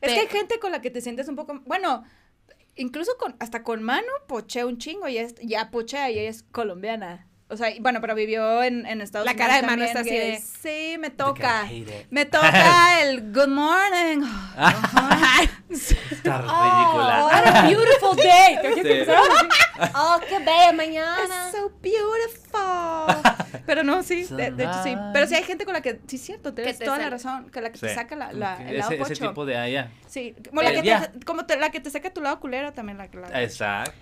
[0.00, 2.04] Es que hay gente con la que te sientes un poco, bueno,
[2.76, 6.44] incluso con, hasta con Manu poché un chingo y es, ya pochea y ella es
[6.44, 7.26] colombiana.
[7.50, 9.46] O sea, y bueno, pero vivió en, en Estados La Unidos.
[9.48, 11.66] cara de Manu también, está así de- Sí, me toca.
[12.10, 14.22] Me toca el good morning.
[15.70, 17.24] Está Oh, ridícula.
[17.26, 18.58] what a beautiful day.
[18.82, 19.10] ¿Te Sí.
[19.94, 21.22] Oh, qué bella mañana.
[21.24, 23.62] It's so beautiful.
[23.64, 24.96] Pero no, sí, de, de hecho sí.
[25.12, 27.48] Pero sí hay gente con la que, sí, es cierto, tienes te toda la razón,
[27.50, 27.94] que la que te Sí.
[27.94, 29.28] saca la, la- el lado ese, ese pocho.
[29.28, 29.90] tipo de allá.
[30.08, 32.72] Sí, como, la Pero que te, como te- la que te saca tu lado culero
[32.72, 33.42] también la la...
[33.42, 33.92] Exacto.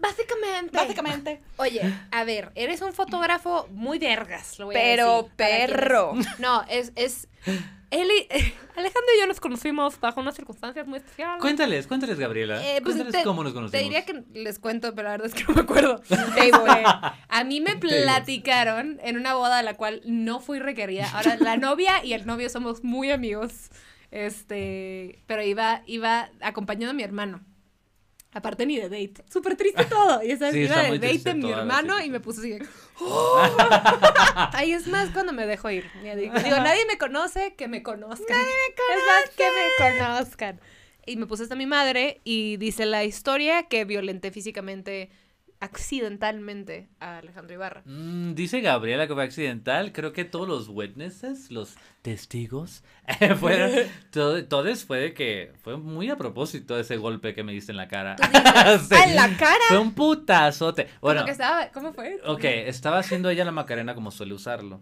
[0.00, 0.76] Básicamente.
[0.76, 1.40] Básicamente.
[1.58, 6.12] Oye, a ver, eres un fotógrafo muy vergas, lo voy a Pero decir, quienes- perro.
[6.38, 7.28] No, es, es,
[7.90, 8.26] él y-
[8.76, 11.40] Alejandro y yo nos conocimos bajo unas circunstancias muy especiales.
[11.40, 12.56] Cuéntales, cuéntales, Gabriela.
[12.60, 13.70] Eh, pues, cuéntales te- cómo nos conocimos.
[13.72, 16.00] Te diría que les cuento, pero la verdad es que no me acuerdo.
[16.08, 16.82] Table.
[17.28, 21.08] A mí me platicaron en una boda a la cual no fui requerida.
[21.14, 23.70] Ahora, la novia y el novio somos muy amigos.
[24.10, 27.40] Este, pero iba, iba acompañado de mi hermano.
[28.34, 29.24] Aparte ni de date.
[29.32, 30.22] Súper triste todo.
[30.22, 32.66] Y esa Sí, iba de date de mi hermano y me puse así de,
[33.00, 33.42] ¡Oh!
[34.52, 35.88] Ay, es más cuando me dejo ir.
[36.02, 38.36] Digo, nadie me conoce, que me conozcan.
[38.36, 38.98] Nadie me conoce.
[38.98, 39.44] Es más, que
[39.94, 40.60] me conozcan.
[41.06, 45.10] Y me puse hasta mi madre y dice la historia que violenté físicamente,
[45.64, 47.82] accidentalmente, a Alejandro Ibarra.
[47.86, 49.92] Mm, dice Gabriela que fue accidental.
[49.92, 52.82] Creo que todos los witnesses, los testigos,
[53.40, 53.70] fueron.
[54.12, 57.76] todo- todos fue de que fue muy a propósito ese golpe que me diste en
[57.78, 58.16] la cara.
[58.24, 58.94] Sí.
[58.94, 59.58] Ah, en la cara.
[59.68, 60.88] Fue un putazote.
[61.00, 62.18] Bueno, Como que estaba, ¿cómo fue?
[62.24, 64.80] ok, estaba haciendo ella la macarena como suele usarlo.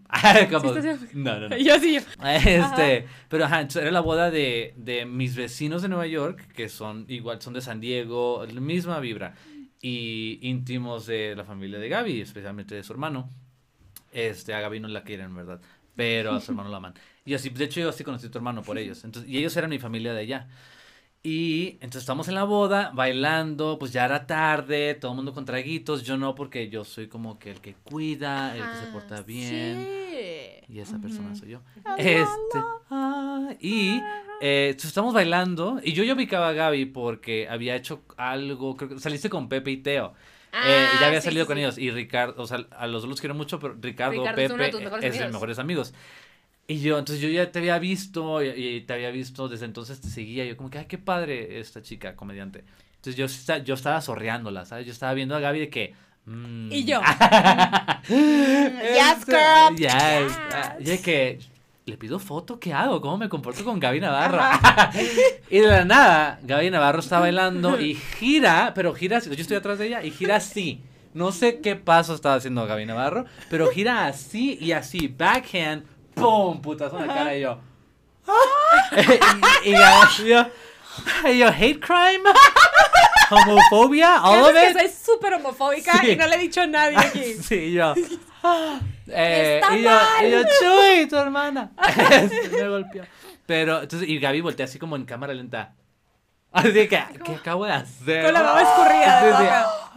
[0.50, 0.72] Como-
[1.14, 1.56] no, no, no.
[1.56, 2.00] Yo sí, yo.
[2.28, 7.04] Este, pero ajá, era la boda de, de mis vecinos de Nueva York, que son
[7.08, 9.34] igual, son de San Diego, misma vibra,
[9.82, 13.28] y íntimos de la familia de Gaby, especialmente de su hermano.
[14.12, 15.60] Este, a Gaby no la quieren, ¿verdad?
[15.96, 16.94] Pero a su hermano la aman.
[17.24, 19.04] Y así, de hecho, yo sí conocí a tu hermano por ellos.
[19.04, 20.48] Entonces, y ellos eran mi familia de allá.
[21.24, 25.44] Y entonces estamos en la boda, bailando, pues ya era tarde, todo el mundo con
[25.44, 29.22] traguitos, yo no, porque yo soy como que el que cuida, el que se porta
[29.22, 29.86] bien.
[29.86, 30.72] Sí.
[30.74, 31.60] Y esa persona soy yo.
[31.84, 32.58] Ah, Este.
[32.90, 34.00] ah, y
[34.40, 35.78] eh, entonces estamos bailando.
[35.84, 38.76] Y yo ya ubicaba a Gaby porque había hecho algo.
[38.76, 40.14] Creo que saliste con Pepe y Teo.
[40.52, 41.78] Eh, y ya había Ah, sí, salido sí, con ellos.
[41.78, 45.18] Y Ricardo, o sea, a los dos los quiero mucho, pero Ricardo, Ricardo Pepe es
[45.18, 45.94] de mis mejores amigos.
[46.68, 50.00] Y yo, entonces yo ya te había visto y, y te había visto desde entonces
[50.00, 50.44] te seguía.
[50.44, 52.64] Yo como que, ay, qué padre esta chica comediante.
[53.02, 54.86] Entonces yo, yo estaba sorreándola, ¿sabes?
[54.86, 55.94] Yo estaba viendo a Gaby de que...
[56.26, 57.00] mm, Y yo.
[58.08, 59.76] Yes, este, girl.
[59.76, 60.38] Yes.
[60.52, 61.38] Ah, Y es que
[61.84, 63.00] le pido foto, ¿qué hago?
[63.00, 64.40] ¿Cómo me comporto con Gaby Navarro?
[65.50, 69.56] y de la nada, Gaby Navarro está bailando y gira, pero gira, así- yo estoy
[69.56, 70.80] atrás de ella y gira así.
[71.14, 75.84] No sé qué paso estaba haciendo Gaby Navarro, pero gira así y así, backhand,
[76.22, 76.60] ¡pum!
[76.62, 77.58] Putazo en la cara y yo.
[79.64, 80.46] y, y Gaby, yo,
[81.30, 82.22] y yo, hate crime,
[83.30, 84.76] homofobia, all of it.
[84.76, 86.10] que soy súper homofóbica Sí.
[86.12, 87.34] y no le he dicho a nadie aquí.
[87.42, 87.94] Sí, yo.
[89.08, 90.26] Eh, Está y yo, mal.
[90.26, 91.70] y yo, Chuy, tu hermana.
[92.52, 93.04] me golpeó.
[93.46, 95.74] Pero, entonces, y Gaby voltea así como en cámara lenta.
[96.52, 96.88] Así que,
[97.24, 98.24] ¿qué acabo de hacer?
[98.26, 99.44] Con la baba escurrida de Sí, sí.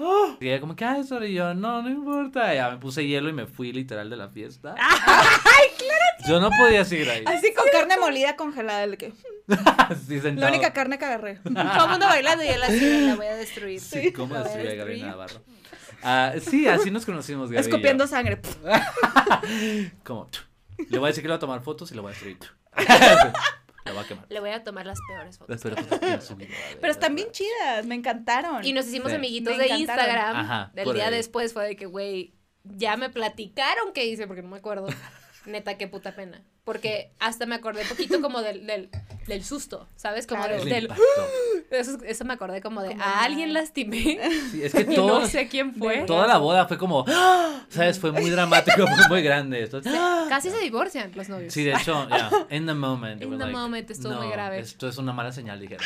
[0.03, 0.37] boca.
[0.39, 2.53] Y ella como que, ay, sorry, y yo, no, no importa.
[2.53, 4.73] Ya me puse hielo y me fui literal de la fiesta.
[4.79, 5.94] Ay, claro.
[6.27, 7.23] Yo no podía seguir ahí.
[7.25, 8.83] Así con carne molida congelada.
[8.83, 9.13] el que-
[10.35, 11.35] La única carne que agarré.
[11.43, 13.79] Todo el mundo bailando y él así, la voy a destruir.
[13.79, 15.01] Sí, ¿cómo voy a destruir a Gaby.
[15.03, 15.41] Navarro?
[16.03, 17.59] Ah, sí, así nos conocimos, Gaby.
[17.65, 17.69] y yo.
[17.69, 18.39] Escupiendo sangre.
[20.03, 20.29] Como,
[20.89, 22.37] le voy a decir que le voy a tomar fotos y lo voy a destruir.
[23.85, 24.25] lo voy a quemar.
[24.29, 25.61] Le voy a tomar las peores fotos.
[25.63, 26.47] Que
[26.81, 28.63] Pero están bien chidas, me encantaron.
[28.65, 29.15] Y nos hicimos Sí.
[29.15, 30.05] amiguitos Me de encantaron.
[30.05, 30.35] Instagram.
[30.37, 31.13] Ajá, Del día ahí.
[31.13, 32.33] después fue de que, güey,
[32.63, 34.87] ya me platicaron qué hice porque no me acuerdo.
[35.45, 36.41] Neta, qué puta pena.
[36.63, 38.89] Porque hasta me acordé poquito como del, del,
[39.27, 40.25] del susto, ¿sabes?
[40.25, 40.63] Como Claro.
[40.65, 40.89] del...
[41.71, 44.19] Eso, eso me acordé como de, Como a alguien lastimé
[44.51, 45.99] Sí, es que y todo, no sé quién fue.
[46.07, 47.65] toda la boda fue como, ¡ah!
[47.69, 47.99] ¿sabes?
[47.99, 49.63] Fue muy dramático, fue muy grande.
[49.63, 49.81] esto.
[50.29, 51.53] Casi se divorcian los novios.
[51.53, 53.21] Sí, de hecho, ya, in the moment.
[53.21, 54.59] In the like, moment estuvo muy "No, grave".
[54.59, 55.85] Esto es una mala señal, dijeron.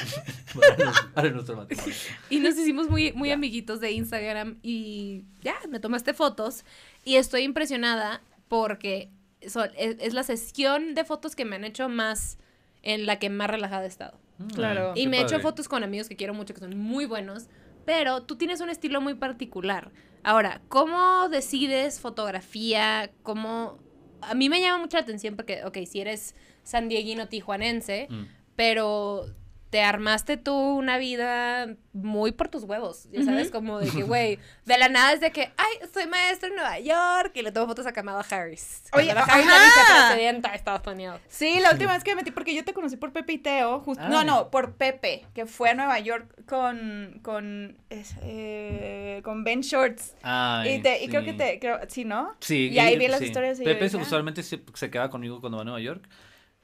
[0.53, 1.95] para, nos- para nuestro matrimonio.
[2.29, 6.65] Y nos hicimos muy, muy amiguitos de Instagram y ya, me tomaste fotos
[7.05, 9.09] y estoy impresionada porque
[9.47, 12.37] son- es, es la sesión de fotos que me han hecho más,
[12.83, 14.17] en la que más relajada he estado.
[14.55, 14.93] Claro.
[14.95, 17.47] Y me he hecho fotos con amigos que quiero mucho, que son muy buenos,
[17.85, 19.91] pero tú tienes un estilo muy particular.
[20.23, 23.11] Ahora, ¿cómo decides fotografía?
[23.23, 23.77] ¿Cómo...?
[24.21, 28.23] A mí me llama mucho la atención porque, ok, si eres sandieguino tijuanense, Mm.
[28.55, 29.25] pero
[29.69, 34.39] te armaste tú una vida muy por tus huevos, ya sabes, como de que, güey,
[34.65, 37.67] de la nada es de que, ay, soy maestra en Nueva York y le tomo
[37.67, 38.83] fotos a Kamala Harris.
[38.93, 39.63] Oye, Kamala Harris, la ajá.
[39.65, 41.21] vicepresidenta de Estados Unidos.
[41.27, 43.79] Sí, la última vez que me metí, porque yo te conocí por Pepe y Teo,
[43.81, 44.25] justo, no, Ay.
[44.25, 47.77] no, por Pepe, que fue a Nueva York con, con,
[48.23, 50.15] eh, con Ben Shorts.
[50.23, 52.35] Ay, y, te, y creo que te, creo, sí, ¿no?
[52.39, 53.25] Sí, Y ahí y- vi las sí.
[53.25, 54.01] historias y yo Pepe dije, ah.
[54.01, 56.07] usualmente se, se queda conmigo cuando va a Nueva York,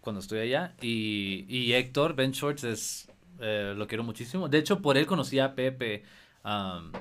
[0.06, 0.74] cuando estoy allá.
[0.82, 3.10] Y, y Héctor, Ben Shorts, es,
[3.42, 4.48] eh, lo quiero muchísimo.
[4.48, 6.04] De hecho, por él conocí a Pepe.
[6.46, 6.92] um,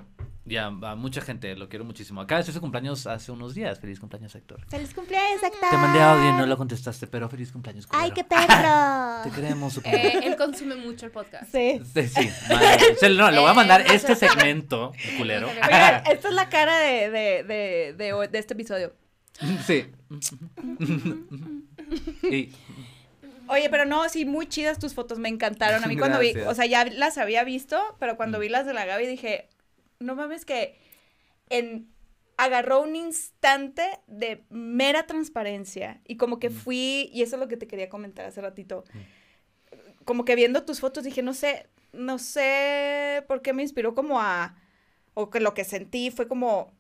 [0.47, 2.21] y a, a mucha gente, lo quiero muchísimo.
[2.21, 3.81] Acá es su cumpleaños hace unos días.
[3.81, 4.61] Feliz cumpleaños, Héctor.
[4.69, 5.71] ¡Feliz cumpleaños, Héctor!
[5.71, 7.87] Te mandé audio y no lo contestaste, pero feliz cumpleaños.
[7.91, 8.15] ¡Ay, culero.
[8.15, 9.23] qué perro!
[9.25, 11.51] Te queremos, su Eh, él consume mucho el podcast.
[11.51, 11.81] Sí.
[11.95, 13.15] Sí, sí, madre.
[13.15, 15.49] No, le voy a Eh, mandar este segmento, culero.
[15.65, 18.93] Oigan, esta es la cara de, de, de, de, de este episodio.
[19.67, 19.87] Sí.
[22.31, 22.53] y
[23.49, 25.85] Oye, pero no, sí, muy chidas tus fotos, me encantaron.
[25.85, 28.41] A mí cuando vi, o sea, ya las había visto, pero cuando Mm.
[28.41, 29.49] vi las de la Gaby dije,
[30.01, 30.79] no mames que
[31.51, 31.93] en
[32.37, 36.53] agarró un instante de mera transparencia y como que Mm.
[36.53, 38.85] fui, y eso es lo que te quería comentar hace ratito,
[40.05, 44.21] como que viendo tus fotos dije, no sé, no sé por qué me inspiró como
[44.21, 44.57] a,
[45.15, 46.73] o que lo que sentí fue como,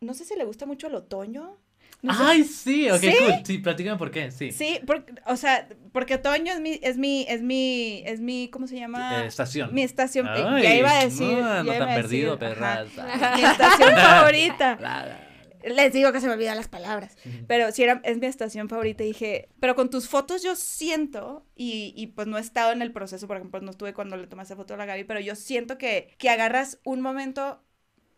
[0.00, 1.58] no sé si le gusta mucho el otoño.
[2.02, 3.12] No sé Ay, sí, ok, ¿Sí?
[3.18, 3.34] cool.
[3.44, 4.52] Sí, platícame por qué, sí.
[4.52, 8.66] Sí, porque, o sea, porque otoño es mi, es mi, es mi, es mi, ¿cómo
[8.66, 9.22] se llama?
[9.22, 9.74] Eh, estación.
[9.74, 11.38] Mi estación, eh, Ay, ya iba a decir.
[11.38, 12.88] no, no tan perdido, perras.
[13.36, 15.22] Mi estación favorita.
[15.66, 17.16] Les digo que se me olvidan las palabras.
[17.48, 19.02] Pero sí, era, es mi estación favorita.
[19.02, 22.82] Y dije, pero con tus fotos yo siento, y, y pues no he estado en
[22.82, 25.34] el proceso, por ejemplo, no estuve cuando le tomaste foto a la Gaby, pero yo
[25.34, 27.64] siento que, que agarras un momento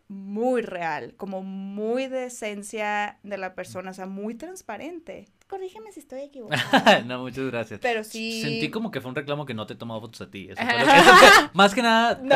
[0.09, 5.27] muy real, como muy de esencia de la persona, o sea, muy transparente.
[5.47, 7.01] Corrígeme si estoy equivocada.
[7.05, 7.79] no, muchas gracias.
[7.81, 8.41] Pero sí.
[8.41, 10.49] Sentí como que fue un reclamo que no te he tomado fotos a ti.
[10.49, 12.29] Eso fue lo que- eso fue- más que nada, No,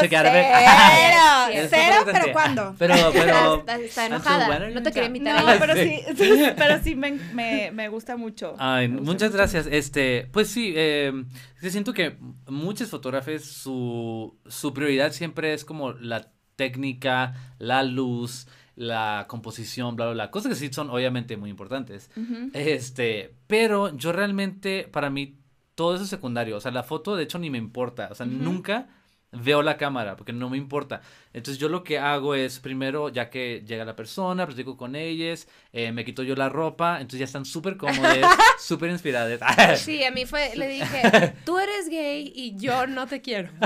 [0.00, 2.32] cero, cero, pero.
[2.32, 2.74] ¿cuándo?
[2.78, 3.64] Pero, pero.
[3.80, 4.68] está, enojada.
[4.70, 6.00] No te quería invitar No, pero Sí.
[6.16, 8.54] sí, pero sí me, me, me gusta mucho.
[8.58, 9.38] Ay, Me gusta muchas mucho.
[9.38, 9.66] gracias.
[9.70, 11.12] Este, pues sí, eh,
[11.60, 12.16] siento que
[12.48, 16.28] muchos fotógrafos, su, su prioridad siempre es como la
[16.60, 18.46] técnica, la luz,
[18.76, 20.30] la composición, bla, bla, bla.
[20.30, 22.10] Cosas que sí son obviamente muy importantes.
[22.52, 25.38] Este, pero yo realmente, para mí,
[25.74, 26.58] todo eso es secundario.
[26.58, 28.08] O sea, la foto, de hecho, ni me importa.
[28.10, 28.88] O sea, nunca
[29.32, 31.00] veo la cámara porque no me importa.
[31.32, 35.46] Entonces, yo lo que hago es, primero, ya que llega la persona, platico con ellas,
[35.72, 38.18] eh, me quito yo la ropa, entonces ya están súper cómodas,
[38.58, 39.80] súper inspiradas.
[39.80, 43.50] Sí, a mí fue, le dije, tú eres gay y yo no te quiero.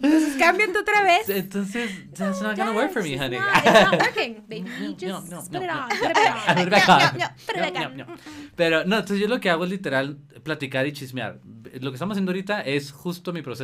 [0.00, 1.28] Entonces cámbiate otra vez.
[1.28, 3.36] Entonces, that's not gonna work for me, honey.
[3.36, 4.70] It's not, it's not working, baby.
[4.80, 5.96] No, Just no, no, put it no, on, no.
[5.96, 6.54] put it on.
[6.56, 7.00] Put it back on.
[7.46, 7.96] Put it back No, on.
[7.96, 8.14] no, no.
[8.56, 11.40] Pero no, entonces yo lo que hago es literal platicar y chismear.
[11.80, 13.57] Lo que estamos haciendo ahorita es justo mi proceso.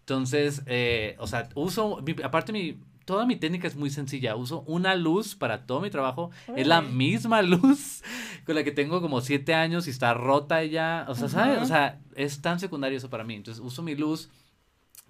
[0.00, 4.36] Entonces, eh, o sea, uso, mi- aparte mi, toda mi técnica es muy sencilla.
[4.36, 6.30] Uso una luz para todo mi trabajo.
[6.56, 8.02] Es la misma luz
[8.44, 11.06] con la que tengo como siete años y está rota ya.
[11.08, 11.56] O sea, ¿sabes?
[11.62, 13.34] O sea, es tan secundario eso para mí.
[13.34, 14.30] Entonces, uso mi luz.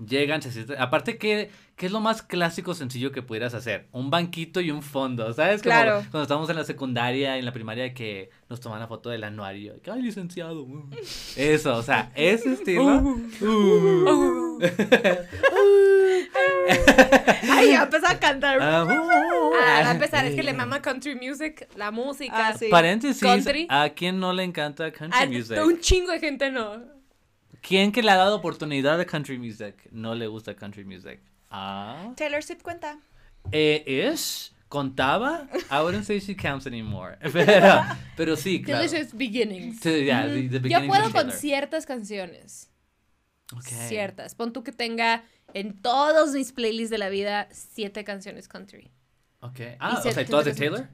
[0.07, 0.81] Llegan, se sientan.
[0.81, 3.87] Aparte, ¿qué, ¿qué es lo más clásico sencillo que pudieras hacer?
[3.93, 5.63] Un banquito y un fondo, ¿sabes?
[5.63, 5.97] Como Claro.
[6.11, 9.77] cuando estábamos en la secundaria en la primaria que nos toman la foto del anuario.
[9.77, 10.63] y que, Ay, licenciado.
[10.63, 10.89] uh".
[11.37, 12.85] Eso, o sea, ese estilo.
[13.43, 14.59] Uh.
[17.51, 18.59] Ay, ya empezó a cantar.
[18.61, 19.51] Ah, uh.
[19.63, 22.49] Ah, a empezar, es que le mama country music, la música.
[22.49, 22.69] Ah, sí.
[22.71, 23.67] Paréntesis, Country.
[23.69, 25.59] ¿a quién no le encanta country A music?
[25.65, 27.00] un chingo de gente no.
[27.61, 31.21] ¿Quién que le ha dado oportunidad de country music no le gusta country music?
[31.51, 32.13] Ah.
[32.17, 32.99] Taylor Swift cuenta.
[33.53, 35.49] Eh, ish, contaba.
[35.71, 37.17] I wouldn't say she counts anymore.
[37.33, 37.83] Pero,
[38.17, 38.83] pero sí, claro.
[38.83, 39.81] Delicious beginnings.
[39.81, 41.37] Sí, yeah, the- the Yo beginnings puedo of con Taylor.
[41.39, 42.71] ciertas canciones.
[43.57, 43.89] Okay.
[43.89, 44.35] Ciertas.
[44.35, 48.91] Pon tú que tenga en todos mis playlists de la vida siete canciones country.
[49.41, 49.75] Okay.
[49.81, 50.89] Ah, o se- sea, ¿todas de Taylor?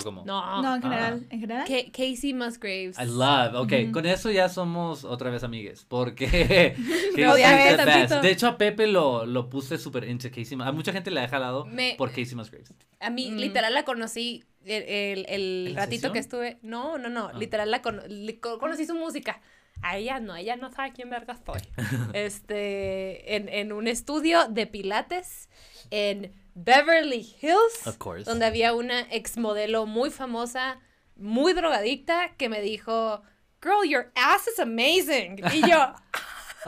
[0.00, 0.24] ¿O cómo?
[0.24, 0.62] No.
[0.62, 1.26] No, en general.
[1.30, 1.66] ¿En general?
[1.68, 2.98] Ca- Casey Musgraves.
[2.98, 6.74] I love, ok, con eso ya somos otra vez amigues, porque
[7.16, 7.34] No.
[7.36, 11.28] De hecho, a Pepe lo, lo puse súper into Casey, a mucha gente le ha
[11.28, 12.72] jalado Me- por Casey Musgraves.
[13.00, 13.36] A mí, Mm.
[13.36, 16.12] literal, la conocí el, el- el ¿En la ratito sesión?
[16.12, 16.58] que estuve.
[16.62, 17.28] No, no, no.
[17.28, 17.38] Ah.
[17.38, 19.40] Literal, la cono- le- co- conocí su música.
[19.80, 21.60] A ella no, ella no sabe quién verga estoy.
[22.12, 25.48] este, en, en un estudio de pilates
[25.90, 26.32] en
[26.64, 27.86] Beverly Hills.
[27.86, 28.24] Of course.
[28.24, 30.78] Donde había una exmodelo muy famosa,
[31.16, 33.22] muy drogadicta, que me dijo,
[33.62, 35.40] Girl, your ass is amazing.
[35.52, 35.94] Y yo,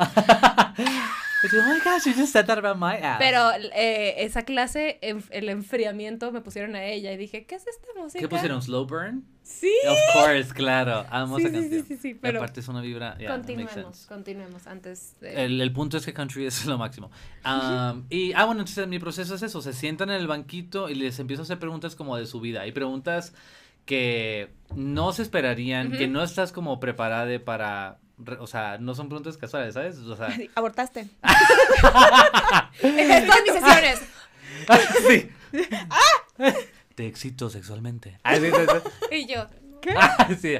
[1.43, 3.19] like, oh my gosh, you just said that about my ass.
[3.19, 7.89] pero eh, esa clase, el enfriamiento, me pusieron a ella y dije, ¿qué es esta
[7.97, 8.21] música?
[8.21, 8.63] ¿Qué pusieron?
[8.63, 9.25] ¿Slow Burn?
[9.51, 9.73] Sí.
[9.87, 11.87] Of course, claro, amo Sí, esa sí, sí, canción.
[11.87, 15.45] sí, sí, Y pero aparte es una vibra, yeah, continuemos, continuemos antes de...
[15.45, 17.11] El, el punto es que country es lo máximo.
[17.45, 19.61] Um, y, ah, bueno, entonces mi proceso es eso.
[19.61, 22.63] Se sientan en el banquito y les empiezo a hacer preguntas como de su vida.
[22.63, 23.35] Hay preguntas
[23.85, 27.99] que no se esperarían, que no estás como preparada para...
[28.39, 29.97] O sea, no son preguntas casuales, ¿sabes?
[29.99, 31.09] O sea, Sí, Abortaste.
[32.83, 34.01] En todas mis sesiones.
[35.09, 35.31] sí.
[36.95, 38.19] Te excito sexualmente.
[38.25, 38.53] Ah, sí, sí,
[39.11, 39.17] sí.
[39.17, 39.47] Y yo,
[39.97, 40.57] Ah, sí.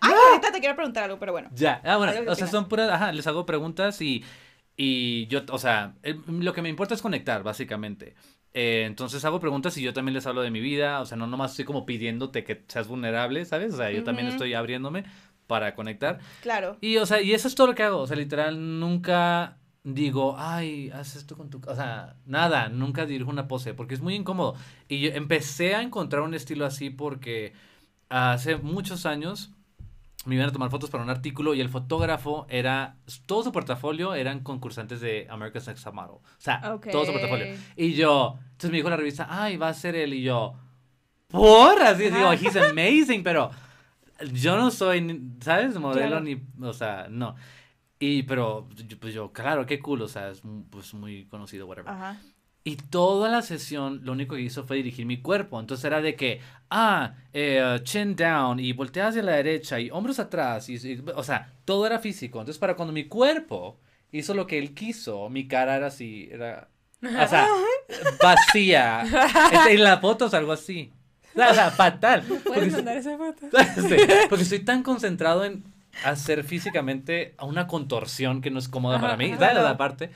[0.00, 1.48] Ay, ahorita te quiero preguntar algo, pero bueno.
[1.54, 2.50] Ya, ah, bueno, o sea, opinas.
[2.50, 4.22] son puras, ajá, les hago preguntas y,
[4.76, 8.14] y yo, o sea, el- lo que me importa es conectar, básicamente.
[8.52, 11.26] Eh, entonces hago preguntas y yo también les hablo de mi vida, o sea, no
[11.26, 13.72] nomás estoy como pidiéndote que seas vulnerable, ¿sabes?
[13.72, 15.04] O sea, yo también estoy abriéndome
[15.46, 16.18] para conectar.
[16.42, 16.76] Claro.
[16.82, 20.36] Y, o sea, y eso es todo lo que hago, o sea, literal, nunca digo,
[20.38, 21.60] ay, haz esto con tu...
[21.60, 21.72] ca-".
[21.72, 24.54] O sea, nada, nunca dirijo una pose, porque es muy incómodo.
[24.88, 27.52] Y yo empecé a encontrar un estilo así porque
[28.08, 29.50] hace muchos años
[30.26, 34.14] me iban a tomar fotos para un artículo y el fotógrafo era, todo su portafolio
[34.14, 36.16] eran concursantes de America's Next Top Model.
[36.16, 36.60] O sea,
[36.90, 37.46] todo su portafolio.
[37.76, 40.12] Y yo, entonces me dijo la revista, ay, va a ser él.
[40.14, 40.54] Y yo,
[41.28, 43.50] por, así digo, he's amazing, pero
[44.32, 45.78] yo no soy, ni- ¿sabes?
[45.78, 46.20] Modelo Claro.
[46.20, 47.36] ni, o sea, no.
[48.00, 51.90] Y, pero, yo- pues yo, claro, qué cool, o sea, es pues muy conocido, whatever.
[51.92, 52.20] Ajá.
[52.64, 55.58] Y toda la sesión lo único que hizo fue dirigir mi cuerpo.
[55.58, 60.18] Entonces era de que, ah, eh, chin down y voltea hacia la derecha y hombros
[60.18, 60.68] atrás.
[60.68, 62.38] Y, y- o sea, todo era físico.
[62.40, 63.80] Entonces para cuando mi cuerpo
[64.12, 66.68] hizo lo que él quiso, mi cara era así, era,
[67.02, 67.46] o sea,
[68.22, 69.02] vacía.
[69.52, 70.92] Este, En la foto es algo así.
[71.34, 72.22] O sea, fatal.
[72.44, 73.46] Porque, esa foto?
[73.88, 73.96] sí,
[74.28, 75.62] porque estoy tan concentrado en
[76.04, 79.54] hacer físicamente una contorsión que no es cómoda para mí, ¿sabes?
[79.54, 80.10] La parte.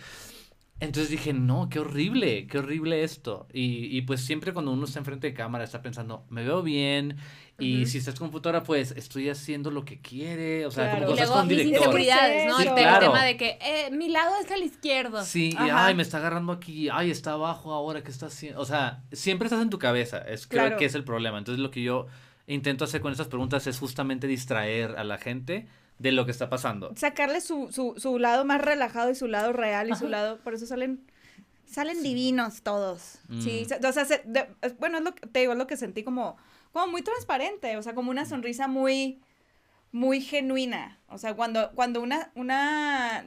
[0.80, 3.46] Entonces dije, no, qué horrible, qué horrible esto.
[3.52, 7.18] Y, y pues siempre cuando uno está enfrente de cámara está pensando, me veo bien.
[7.60, 7.90] Y Ujú.
[7.92, 10.66] si estás con fotógrafo, pues estoy haciendo lo que quiere.
[10.66, 11.06] O sea, Claro.
[11.06, 11.76] como cosas con director.
[11.76, 12.56] inseguridades, ¿no?
[12.56, 13.06] Sí, el, el claro.
[13.12, 15.22] tema de que eh, mi lado es al izquierdo.
[15.24, 18.60] Sí, y ay, me está agarrando aquí, ay, está abajo ahora, ¿qué está haciendo?
[18.60, 20.78] O sea, siempre estás en tu cabeza, es creo Claro.
[20.78, 21.38] que es el problema.
[21.38, 22.08] Entonces lo que yo
[22.46, 25.66] intento hacer con estas preguntas es justamente distraer a la gente
[25.98, 26.92] de lo que está pasando.
[26.96, 30.54] Sacarle su, su, su lado más relajado y su lado real y su lado, por
[30.54, 31.06] eso salen,
[31.64, 33.18] salen divinos todos.
[33.40, 33.86] Sí, Mm.
[33.86, 34.48] o sea, se- de-
[34.80, 36.36] bueno, es lo que te digo, es lo que sentí como,
[36.72, 39.20] como muy transparente, o sea, como una sonrisa muy,
[39.92, 40.98] muy genuina.
[41.08, 43.24] O sea, cuando, cuando una, una,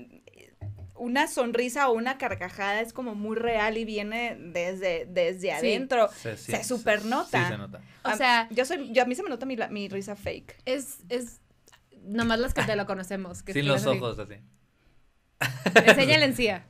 [0.95, 6.09] una sonrisa o una carcajada es como muy real y viene desde, desde adentro.
[6.21, 7.43] Se, Se supernota.
[7.45, 7.81] Sí, se nota.
[8.03, 10.57] O A- sea- yo soy, yo, a mí se me nota mi, mi risa fake.
[10.65, 11.41] Es, es,
[12.03, 13.43] nomás las que te lo conocemos.
[13.43, 14.35] Que Sin sí, los ojos así.
[15.85, 16.65] Enseña la encía.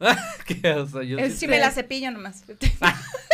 [0.46, 1.02] ¿Qué oso?
[1.02, 2.44] Yo Es- sí- Si me la cepillo nomás.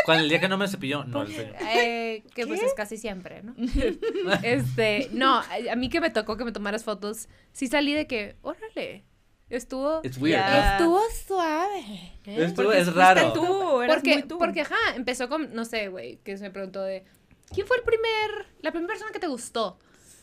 [0.05, 1.33] Cuando el día que no me cepilló, no el.
[1.77, 3.55] Eh, que pues es casi siempre, ¿no?
[4.42, 8.37] este, no, a mí que me tocó que me tomaras fotos, sí salí de que,
[8.42, 9.05] órale,
[9.50, 11.78] estuvo, estuvo suave.
[12.26, 12.44] ¿eh?
[12.44, 13.32] Estuvo- Porque es raro.
[13.32, 14.38] tú, eras Porque, muy tú.
[14.38, 17.04] porque, ajá, empezó con, no sé, güey, que se me preguntó de,
[17.52, 19.78] ¿quién fue el primer, la primera persona que te gustó?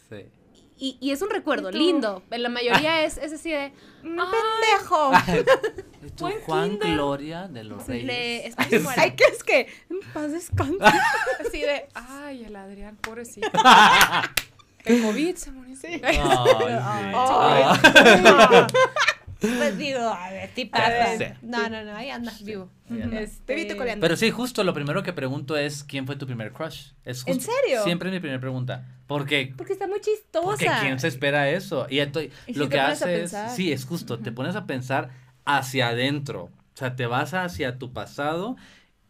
[0.09, 0.25] Sí.
[0.77, 2.21] Y, y es un recuerdo lindo.
[2.31, 3.71] En la mayoría es, es así de,
[4.03, 4.29] Un Ah.
[4.29, 5.11] pendejo.
[6.05, 6.93] ¿Y tú, Buen Juan kinder.
[6.95, 8.05] Gloria de los Reyes?
[8.05, 9.59] le, es Ay, que es que
[9.89, 10.77] en paz descanse.
[11.47, 13.49] así de, ay, el Adrián, pobrecito.
[14.85, 15.75] El COVID se murió.
[15.75, 15.87] Sí.
[16.03, 16.21] Ay, sí.
[17.15, 18.65] Ay.
[19.39, 20.87] Pues digo, a ver, A tipaza.
[21.19, 21.37] ver.
[21.41, 22.69] No, no, no, ahí andas vivo.
[22.89, 23.19] Ahí anda.
[23.19, 23.75] Este.
[23.99, 26.91] Pero sí, justo lo primero que pregunto es ¿quién fue tu primer crush?
[27.03, 27.83] Es ¿En justo- serio?
[27.83, 28.85] Siempre es mi primera pregunta.
[29.07, 30.47] Porque Porque está muy chistosa.
[30.47, 31.85] Porque ¿quién se espera eso?
[31.89, 33.49] Y estoy, Y si lo te que pones a hace es, pensar.
[33.51, 35.09] sí, es justo, te pones a pensar
[35.43, 36.43] hacia adentro.
[36.45, 38.55] O sea, te vas hacia tu pasado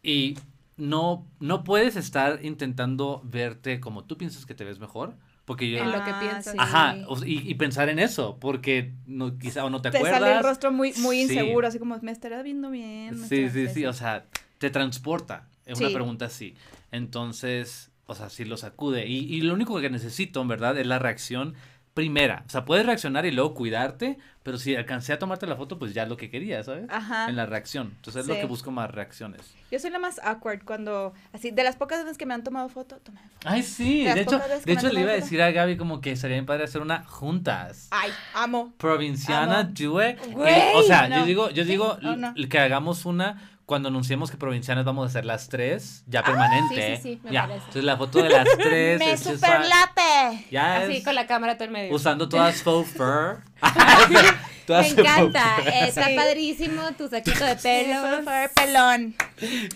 [0.04, 0.38] y
[0.76, 5.16] no, no puedes estar intentando verte como tú piensas que te ves mejor.
[5.46, 5.78] Porque yo...
[5.78, 6.54] En lo que Ah, piensas.
[6.54, 6.60] sí.
[6.60, 10.20] Ajá, y, y pensar en eso, porque no, quizá o no te Te acuerdas.
[10.20, 11.22] sale el rostro muy, muy Sí.
[11.24, 13.16] inseguro, así como, me estarás viendo bien.
[13.18, 14.26] Sí, sí, sí, o sea,
[14.58, 15.48] te transporta.
[15.66, 15.94] Es una Sí.
[15.94, 16.56] pregunta así.
[16.92, 19.06] Entonces, o sea, sí lo sacude.
[19.08, 21.54] Y, y lo único que necesito, en verdad, es la reacción
[21.96, 22.44] primera.
[22.46, 25.94] O sea, puedes reaccionar y luego cuidarte, pero si alcancé a tomarte la foto, pues
[25.94, 26.86] ya es lo que quería, ¿sabes?
[26.90, 27.30] Ajá.
[27.30, 27.94] En la reacción.
[27.96, 29.56] Entonces es lo que busco más reacciones.
[29.72, 32.68] Yo soy la más awkward cuando, así, de las pocas veces que me han tomado
[32.68, 33.34] foto, tomé foto.
[33.46, 34.04] Ay, sí.
[34.04, 36.66] De hecho, de hecho le iba a decir a Gaby como que sería bien padre
[36.66, 37.88] hacer una juntas.
[37.92, 38.74] Ay, amo.
[38.78, 39.72] Provinciana, Amo.
[39.74, 40.18] Due.
[40.32, 41.20] Güey, o sea, no.
[41.20, 42.34] yo digo, yo digo no.
[42.50, 46.98] que hagamos una cuando anunciemos que provincianas vamos a hacer las tres, ya permanente.
[46.98, 47.42] sí, sí, sí, me ya.
[47.42, 47.60] parece.
[47.60, 49.00] Entonces la foto de las tres.
[49.00, 50.46] Me superlate.
[50.52, 51.96] Ya Así es con la cámara todo en medio.
[51.96, 53.42] usando todas faux fur.
[54.10, 55.58] Me Todas faux encanta.
[55.58, 55.68] fur.
[55.68, 56.16] Está Sí.
[56.16, 58.24] padrísimo tu saquito de Pelo, pelo.
[58.24, 59.16] fue pelón.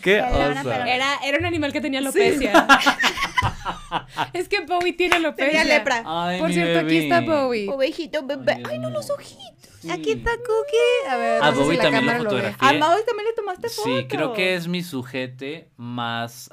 [0.02, 0.70] Qué Pelona, oso.
[0.70, 0.92] pelona.
[0.92, 2.68] Era, era un animal que tenía alopecia.
[4.34, 5.62] es que Bowie tiene alopecia.
[5.62, 6.04] Tenía lepra.
[6.06, 7.22] Ay, Por mi cierto, aquí está.
[7.22, 7.70] Bowie.
[7.70, 8.54] Ovejito, bebé.
[8.58, 9.69] Ay, Ay, no, los ojitos.
[9.82, 9.90] Sí.
[9.92, 11.10] Aquí está Cookie.
[11.10, 12.30] A ver, A no sé Bowie si la también lo ve.
[12.30, 12.68] fotografié.
[12.68, 13.84] A Maui también le tomaste foto.
[13.98, 16.50] Sí, creo que es mi sujete más,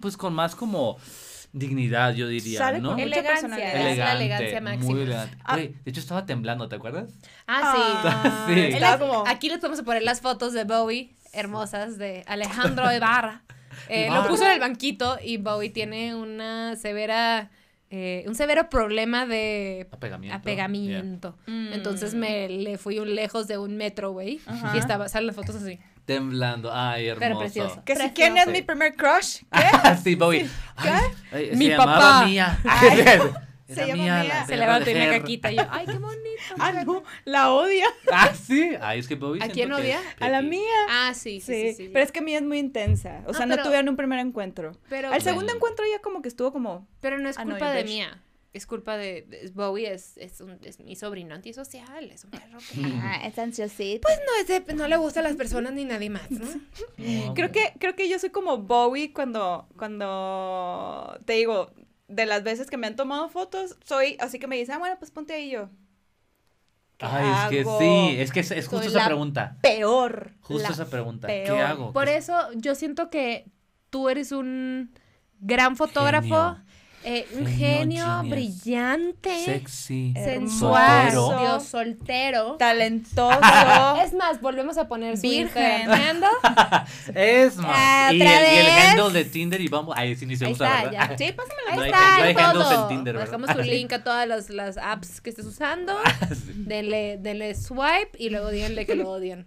[0.00, 0.98] pues con más como
[1.52, 2.90] dignidad, yo diría, Sale ¿no?
[2.90, 4.90] con mucha Elegancia, es la elegancia máxima.
[4.92, 5.36] muy elegante.
[5.44, 5.56] Ah.
[5.56, 7.10] De hecho estaba temblando, ¿te acuerdas?
[7.48, 7.82] Ah, sí.
[8.04, 9.24] Ah.
[9.26, 13.42] Aquí les vamos a poner las fotos de Bowie, hermosas, de Alejandro Ibarra.
[13.88, 14.22] Eh, Ibarra.
[14.22, 17.50] lo puso en el banquito y Bowie tiene una severa,
[17.90, 20.36] eh, un severo problema de Apegamiento.
[20.36, 21.36] apegamiento.
[21.46, 21.72] Mm.
[21.72, 24.40] Entonces me le fui un lejos de un metro, güey.
[24.74, 25.78] Y estaba, salen las fotos así.
[26.06, 27.20] Temblando, ay, hermoso.
[27.20, 27.82] Pero precioso.
[27.84, 28.14] Que si Precioso.
[28.14, 28.50] quién es Sí.
[28.52, 29.42] mi primer crush.
[29.50, 30.48] Ah, sí, Bowie.
[30.76, 30.90] Ay,
[31.32, 32.26] ay, Mi se llamaba papá.
[32.26, 32.58] Mía.
[32.64, 33.04] Ay,
[33.72, 35.52] Era se llama Mía, Se levanta una caquita.
[35.52, 36.20] Y yo, ay, qué bonito.
[36.58, 37.86] Ah, no, la odia.
[38.12, 38.70] Ah, sí.
[38.80, 40.00] Ay, es que Bowie ¿A quién odia?
[40.18, 40.60] A la mía.
[40.88, 41.74] Ah, sí, sí, Sí, sí.
[41.84, 43.22] sí, pero es que mía es muy intensa.
[43.26, 44.72] O Ah, sea, no pero- tuvieron un primer encuentro.
[44.88, 46.86] Pero, Al segundo encuentro ya como que estuvo como...
[47.00, 48.20] pero no es Ah, no, culpa de mía.
[48.52, 52.58] es culpa de, de- Bowie, es, es, un, es mi sobrino antisocial, es un perro
[52.58, 54.00] que Ah, es ansiosito.
[54.02, 56.46] pues no, es de- no le gusta a las personas ni nadie más, ¿no?
[56.98, 61.70] No, Creo que, creo que yo soy como Bowie cuando, cuando te digo,
[62.10, 64.96] de las veces que me han tomado fotos, soy así que me dicen, ah, bueno,
[64.98, 65.70] pues ponte ahí yo.
[66.98, 67.78] ¿Qué Ay, es que hago?
[67.78, 69.56] sí, es que es, es justo Soy esa la pregunta.
[69.62, 70.32] Peor.
[70.42, 71.28] Justo la esa pregunta.
[71.28, 71.92] ¿Qué hago?
[71.92, 73.46] Por ¿Qué- eso yo siento que
[73.88, 74.92] tú eres un
[75.40, 76.64] gran fotógrafo, Genio.
[77.02, 80.12] Eh, un Genio, genio brillante, Sexy.
[80.14, 81.40] sensual, Soltero.
[81.40, 82.56] Dios, soltero.
[82.58, 83.40] Talentoso.
[84.04, 85.90] Es más, volvemos a poner su Virgen.
[85.90, 86.26] Ando.
[87.14, 87.66] Es más.
[87.74, 89.94] Ah, y, el, ¿otra y el handle de Tinder y vamos.
[89.96, 91.16] Ahí sí ni se Ahí usa, está, ya.
[91.18, 91.68] Sí, pásamelo.
[91.70, 92.44] Ahí No hay- está, no hay todo.
[92.62, 93.18] handles en Tinder.
[93.18, 95.94] Dejamos tu link a todas las, las apps que estés usando.
[96.28, 96.52] Sí.
[96.54, 99.46] Denle, denle swipe y luego díganle que lo odian.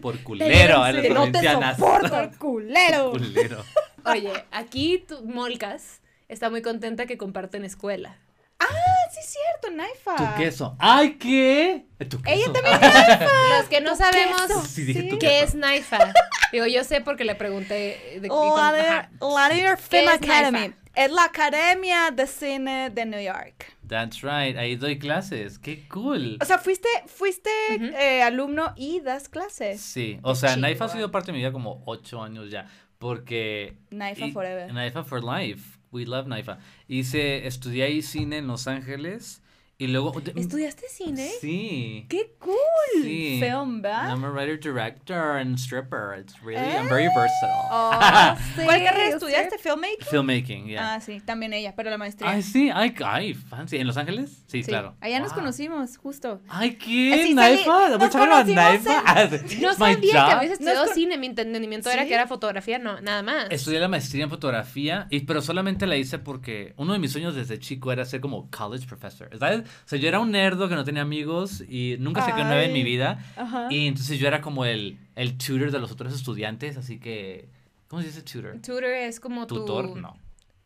[0.00, 1.76] Por culero, a las no te provincianas.
[1.76, 3.10] soporto, culero.
[3.10, 3.64] culero.
[4.04, 8.16] Oye, aquí tu Molcas está muy contenta que comparten escuela.
[8.58, 10.16] Ah, sí es cierto, Naifa.
[10.16, 10.76] Tu queso.
[10.78, 11.86] ¡Ay, qué!
[12.08, 12.36] Tu queso.
[12.36, 12.80] Ella también
[13.58, 16.12] Los que no sabemos Sí, dije tu qué es Naifa.
[16.52, 18.20] Digo, yo sé porque le pregunté.
[18.20, 19.10] De, ajá.
[19.20, 20.58] Ladder ¿Qué Film es Academy.
[20.58, 20.76] Naifa?
[20.94, 23.74] Es la Academia de Cine de New York.
[23.88, 24.56] That's right.
[24.58, 25.58] Ahí doy clases.
[25.58, 26.38] ¡Qué cool!
[26.40, 29.80] O sea, fuiste, fuiste eh, alumno y das clases.
[29.80, 32.68] Sí, o sea, chido, Naifa ha sido parte de mi vida como ocho años ya,
[33.02, 33.74] porque...
[33.90, 34.72] Naifa y- Forever.
[34.72, 36.58] Naifa for life, we love Naifa.
[36.88, 39.41] Hice, estudié ahí cine en Los Ángeles
[39.82, 40.12] y luego...
[40.34, 41.30] ¿Estudiaste cine?
[41.40, 42.06] Sí.
[42.08, 42.56] ¡Qué cool!
[43.02, 43.38] Sí.
[43.42, 44.10] Film, ¿verdad?
[44.10, 46.18] I'm a writer, director, and stripper.
[46.20, 46.88] It's really, I'm Eh.
[46.90, 47.68] very versatile.
[47.70, 47.90] Oh,
[48.56, 49.58] sí, ¿Cuál carrera estudiaste?
[49.58, 50.06] ¿Filmmaking?
[50.08, 50.94] Filmmaking, yeah.
[50.94, 52.30] Ah, sí, también ella, pero la maestría.
[52.30, 53.76] Ay, sí, ay, ay, fancy.
[53.78, 54.30] ¿En Los Ángeles?
[54.46, 54.94] Sí, Sí, claro.
[55.00, 55.40] Allá nos Wow.
[55.40, 56.40] conocimos, justo.
[56.48, 57.14] Ay, ¿qué?
[57.14, 57.88] Así salí- ¿Naifa?
[57.88, 59.02] nos We're talking about Naifa?
[59.60, 61.18] No sabía que habías estudiado Nos cine.
[61.18, 62.08] Mi entendimiento era Sí.
[62.08, 63.46] que era fotografía, no, nada más.
[63.50, 67.34] Estudié la maestría en fotografía, y, pero solamente la hice porque uno de mis sueños
[67.34, 69.62] desde chico era ser como college professor, ¿sabes?
[69.84, 72.66] O sea, yo era un nerdo que no tenía amigos y nunca saqué un nueve
[72.66, 73.24] en mi vida.
[73.36, 73.68] Ajá.
[73.70, 77.48] Y entonces yo era como el, el tutor de los otros estudiantes, así que...
[77.88, 78.54] ¿Cómo se dice tutor?
[78.62, 79.56] Tutor es como tu...
[79.56, 80.16] Tutor, no.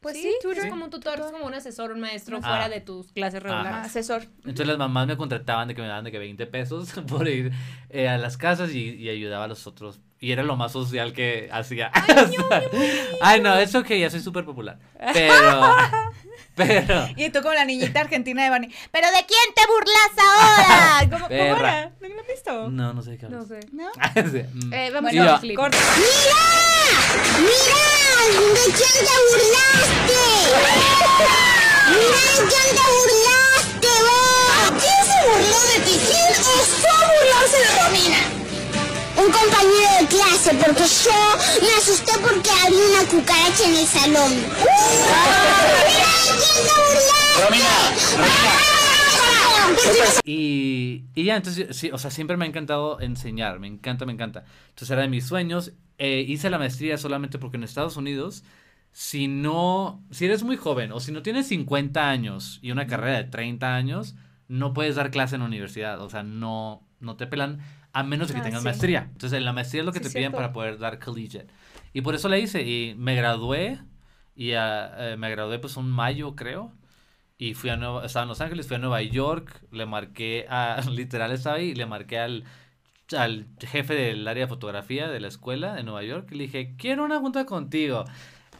[0.00, 0.64] Pues Sí, sí, tutor tutor.
[0.66, 2.40] es como un tutor, es como un asesor, un maestro Ah.
[2.48, 3.86] fuera de tus clases Ajá, regulares.
[3.90, 4.22] asesor.
[4.44, 7.50] Entonces las mamás me contrataban de que me daban de que 20 pesos por ir
[7.90, 9.98] eh, a las casas y, y ayudaba a los otros.
[10.18, 11.90] Y era lo más social que hacía.
[13.20, 14.78] Ay, no, es ok, ya soy súper popular.
[15.12, 15.76] Pero,
[16.54, 18.74] pero, Y tú como la niñita argentina de Barney.
[18.90, 21.10] ¿Pero de quién te burlas ahora?
[21.10, 21.92] ¿Cómo, cómo era?
[22.00, 22.70] ¿No lo has visto?
[22.70, 23.60] no, no sé de qué No sé.
[23.72, 23.90] ¿No?
[24.14, 24.72] Sí, mm.
[24.72, 25.56] Eh, vamos a clip.
[25.56, 25.76] Corta.
[25.98, 26.56] ¡Mira!
[28.54, 30.22] ¿De quién te burlaste?
[31.90, 34.20] ¡Mira de quién te burlaste, ve!
[34.80, 35.94] ¿Quién se burló de ti?
[36.06, 38.45] ¿Quién osó burlarse de Romina?
[39.26, 41.12] Un compañero de clase, porque yo
[41.60, 44.32] me asusté porque había una cucaracha en el salón.
[50.24, 54.12] Y, y ya, entonces, sí, o sea, siempre me ha encantado enseñar, me encanta, me
[54.12, 54.44] encanta.
[54.68, 55.72] Entonces era de mis sueños.
[55.98, 58.44] Eh, hice la maestría solamente porque en Estados Unidos,
[58.92, 63.18] si no, si eres muy joven o si no tienes 50 años y una carrera
[63.18, 64.14] de 30 años,
[64.48, 67.58] no puedes dar clase en la universidad, o sea, no, no te pelan
[67.98, 68.64] a menos de que Ah, tengas sí.
[68.64, 69.08] maestría.
[69.12, 70.36] Entonces, en la maestría es lo que Sí, te piden cierto.
[70.36, 71.48] para poder dar collegiate.
[71.92, 73.78] Y por eso la hice y me gradué
[74.34, 76.72] y ah, eh, me gradué pues un mayo, creo.
[77.38, 80.80] Y fui a Nueva, estaba en Los Ángeles, fui a Nueva York, le marqué a,
[80.90, 82.44] literal estaba ahí, y le marqué al,
[83.16, 86.74] al jefe del área de fotografía de la escuela de Nueva York, y le dije,
[86.78, 88.04] quiero una junta contigo.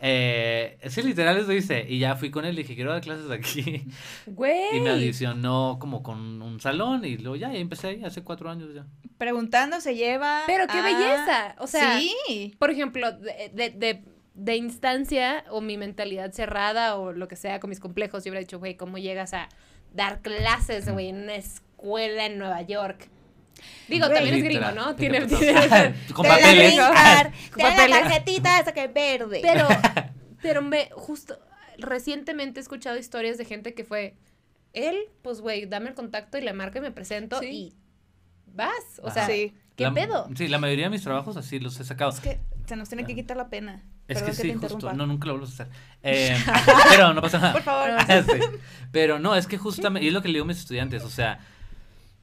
[0.01, 3.31] Eh, sí, literal eso hice, y ya fui con él, le dije, quiero dar clases
[3.31, 3.87] aquí,
[4.27, 4.77] Güey.
[4.77, 8.51] y me audicionó como con un salón, y luego ya, y empecé ahí, hace cuatro
[8.51, 8.87] años ya.
[9.19, 10.43] Preguntando se lleva.
[10.47, 11.57] Pero qué a- belleza.
[11.59, 12.55] O sea, sí.
[12.59, 17.59] por ejemplo, de, de, de, de instancia o mi mentalidad cerrada o lo que sea
[17.61, 19.49] con mis complejos, yo hubiera dicho, güey, ¿cómo llegas a
[19.95, 23.09] dar clases, güey, en una escuela en Nueva York?
[23.89, 24.95] Digo, también es gringo, ¿no?
[24.97, 25.21] Tiene,
[26.15, 26.75] con la papeles.
[26.75, 29.41] te la tarjetita esa que es verde.
[29.43, 29.67] Pero,
[30.43, 31.39] pero me, justo,
[31.79, 34.17] recientemente he escuchado historias de gente que fue,
[34.73, 37.47] él, pues, güey, dame el contacto y le marco y me presento Sí.
[37.47, 37.75] y
[38.47, 38.71] vas.
[39.03, 39.15] O Ajá.
[39.15, 39.55] sea, Sí.
[39.77, 40.29] ¿qué La- pedo?
[40.37, 42.11] Sí, la mayoría de mis trabajos así los he sacado.
[42.11, 43.83] Es que se nos tiene que quitar la pena.
[44.09, 44.93] Es Perdón que sí, justo.
[44.93, 45.69] No, nunca lo vuelvo a hacer.
[46.05, 46.37] Eh,
[46.91, 47.53] pero no pasa nada.
[47.55, 47.91] Por favor.
[48.25, 48.59] Sí.
[48.93, 51.11] Pero no, es que justamente, y es lo que le digo a mis estudiantes, o
[51.11, 51.41] sea,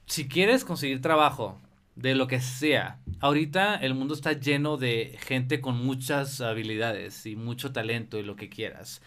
[0.06, 1.60] si quieres conseguir trabajo
[1.96, 7.36] de lo que sea, ahorita el mundo está lleno de gente con muchas habilidades y
[7.36, 9.00] mucho talento y lo que quieras.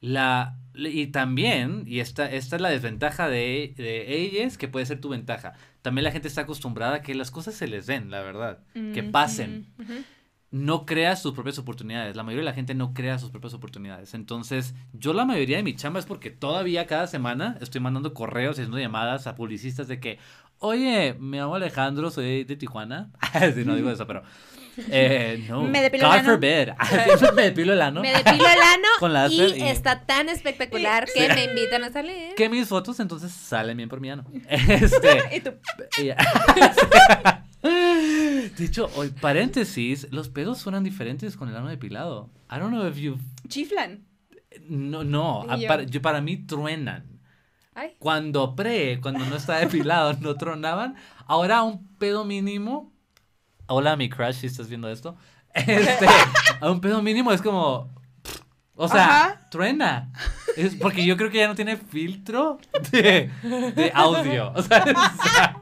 [0.00, 5.00] La, y también, y esta, esta es la desventaja de, de ellas, que puede ser
[5.00, 5.54] tu ventaja.
[5.82, 9.02] También la gente está acostumbrada a que las cosas se les den, la verdad, que
[9.02, 9.10] Ujú.
[9.10, 9.66] pasen.
[9.78, 10.04] Ujú.
[10.50, 12.16] No crea sus propias oportunidades.
[12.16, 14.14] La mayoría de la gente no crea sus propias oportunidades.
[14.14, 18.56] Entonces, yo la mayoría de mi chamba es porque todavía cada semana estoy mandando correos
[18.56, 20.18] y haciendo llamadas a publicistas de que,
[20.58, 23.10] oye, me llamo Alejandro, soy de Tijuana.
[23.54, 24.22] sí, no digo eso, pero...
[24.90, 25.62] Eh, no.
[25.62, 26.28] Me depilo God el ano.
[26.30, 27.32] forbid.
[27.34, 28.00] me depilo el ano.
[28.00, 31.92] Me depilo el ano Con y, láser y- está tan espectacular que me invitan a
[31.92, 32.34] salir.
[32.36, 34.24] Que mis fotos entonces salen bien por mi ano.
[34.48, 35.36] Este...
[35.36, 35.52] Y tú,
[38.58, 42.30] hecho, hoy, paréntesis, los pedos suenan diferentes con el ano depilado.
[42.50, 43.18] I don't know if you...
[43.48, 44.04] chiflan.
[44.68, 45.68] No, no, Y a- yo.
[45.68, 47.18] para, yo- para mí truenan.
[47.74, 47.94] Ay.
[47.98, 50.96] Cuando pre, cuando no está depilado, no tronaban.
[51.26, 52.92] Ahora un pedo mínimo.
[53.70, 55.16] Hola, mi crush, si estás viendo esto.
[55.54, 56.06] Este,
[56.60, 57.90] a un pedo mínimo es como.
[58.74, 59.48] O sea, Ajá.
[59.50, 60.12] truena.
[60.56, 62.58] Es porque yo creo que ya no tiene filtro
[62.92, 63.30] de,
[63.74, 64.52] de audio.
[64.54, 65.56] O sea, o sea,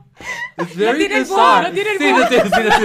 [0.58, 2.76] it's very tiene el bug, no tiene el Sí, no tiene, sí, no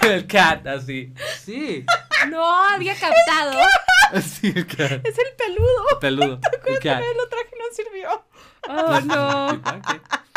[0.00, 0.14] tiene.
[0.14, 1.14] El cat, así.
[1.44, 1.84] Sí.
[2.28, 3.58] No había captado.
[4.12, 5.04] Así, el cat.
[5.04, 6.00] Es el peludo.
[6.00, 6.40] Peludo.
[6.66, 7.02] El cat.
[7.16, 8.24] Lo traje y no sirvió.
[8.68, 9.60] Oh, no.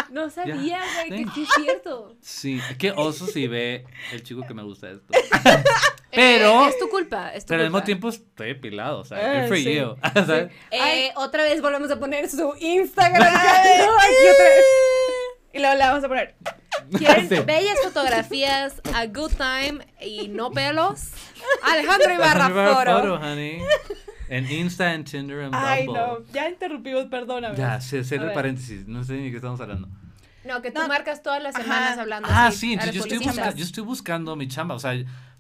[0.11, 2.15] No sabía, güey, que sí es cierto.
[2.21, 5.05] Sí, qué oso si ve el chico que me gusta esto.
[6.11, 7.33] Pero, Eh, es tu culpa.
[7.33, 7.85] Es tu pero al mismo culpa.
[7.85, 9.75] tiempo estoy depilado, o sea, Eh, good for sí.
[9.75, 9.95] you.
[10.25, 10.51] ¿sabes?
[10.71, 13.21] Eh, otra vez volvemos a poner su Instagram.
[13.29, 14.65] Ay, No, aquí otra vez.
[15.53, 16.35] Y luego le vamos a poner.
[16.97, 17.35] ¿Quieren Sí.
[17.45, 21.01] bellas fotografías, a good time y no pelos?
[21.63, 22.99] Alejandro Ibarra Ibarra Foro.
[22.99, 23.61] Foro, honey.
[24.29, 26.01] En Insta, en Tinder, en Ay, Bumble.
[26.01, 26.17] no.
[26.33, 27.55] Ya interrumpimos, perdóname.
[27.57, 28.33] Ya, sé, sé A el ver.
[28.33, 29.87] paréntesis, no sé ni de qué estamos hablando.
[30.45, 30.87] No, que tú No.
[30.87, 31.63] marcas todas las Ajá.
[31.63, 34.79] semanas hablando Ah, así sí, entonces yo estoy, busca- yo estoy buscando mi chamba, o
[34.79, 34.93] sea,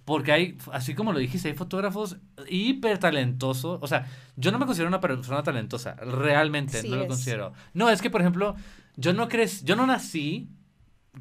[0.05, 2.17] porque hay, así como lo dijiste, hay fotógrafos
[2.49, 4.05] hiper talentosos, o sea,
[4.37, 7.07] yo no me considero una persona talentosa, realmente, Sí no lo es.
[7.09, 7.53] considero.
[7.73, 8.55] No, es que, por ejemplo,
[8.95, 10.49] yo no crees, yo no nací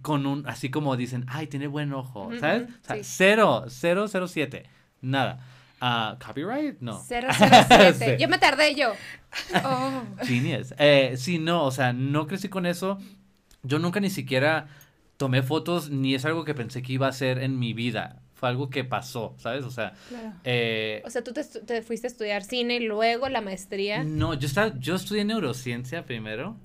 [0.03, 2.69] con un, así como dicen, ay, tiene buen ojo, ¿sabes?
[2.83, 3.03] O sea, sí.
[3.05, 4.65] cero, cero, cero, siete,
[5.01, 5.41] nada.
[5.81, 6.81] Ah, ¿Copyright?
[6.81, 7.03] No.
[7.07, 7.93] 007.
[7.99, 8.05] Sí.
[8.19, 8.93] Yo me tardé yo.
[9.65, 10.03] Oh.
[10.25, 10.75] Genius.
[10.79, 12.99] Eh, sí, no, o sea, no crecí con eso.
[13.63, 14.69] Yo nunca ni siquiera
[15.17, 18.21] tomé fotos, ni es algo que pensé que iba a hacer en mi vida.
[18.35, 19.65] Fue algo que pasó, ¿sabes?
[19.65, 20.33] O sea, Claro.
[20.45, 24.05] eh, O sea, tú te, te fuiste a estudiar cine y luego la maestría.
[24.05, 26.57] no, yo estaba, yo estudié neurociencia primero.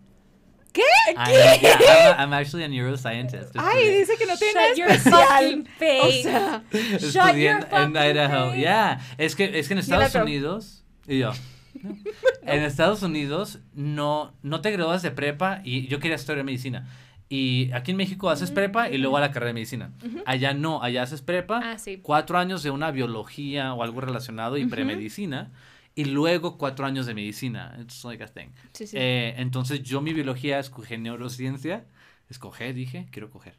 [0.73, 0.81] ¿Qué?
[1.17, 3.51] I- yeah, I'm, I'm actually a neuroscientist.
[3.57, 6.27] Ay, dice que no tiene Shut your fucking face.
[6.27, 8.49] O sea, estudié your en, Idaho.
[8.51, 8.59] face.
[8.61, 10.15] Yeah, es que, es que en Estados.
[10.15, 11.33] Unidos, y yo,
[11.81, 11.97] ¿no?
[12.43, 16.87] en Estados Unidos no, no te gradúas de prepa y yo quería estudiar medicina.
[17.27, 19.91] Y aquí en México haces prepa y luego a la carrera de medicina.
[20.25, 21.99] Allá no, allá haces prepa, Ah, sí.
[22.01, 25.49] cuatro años de una biología o algo relacionado y premedicina,
[25.95, 27.77] y luego cuatro años de medicina.
[27.81, 28.49] It's like a thing.
[28.73, 28.97] Sí, sí.
[28.97, 31.85] Eh, entonces yo mi biología escogí neurociencia,
[32.29, 33.55] escogí, dije, quiero coger.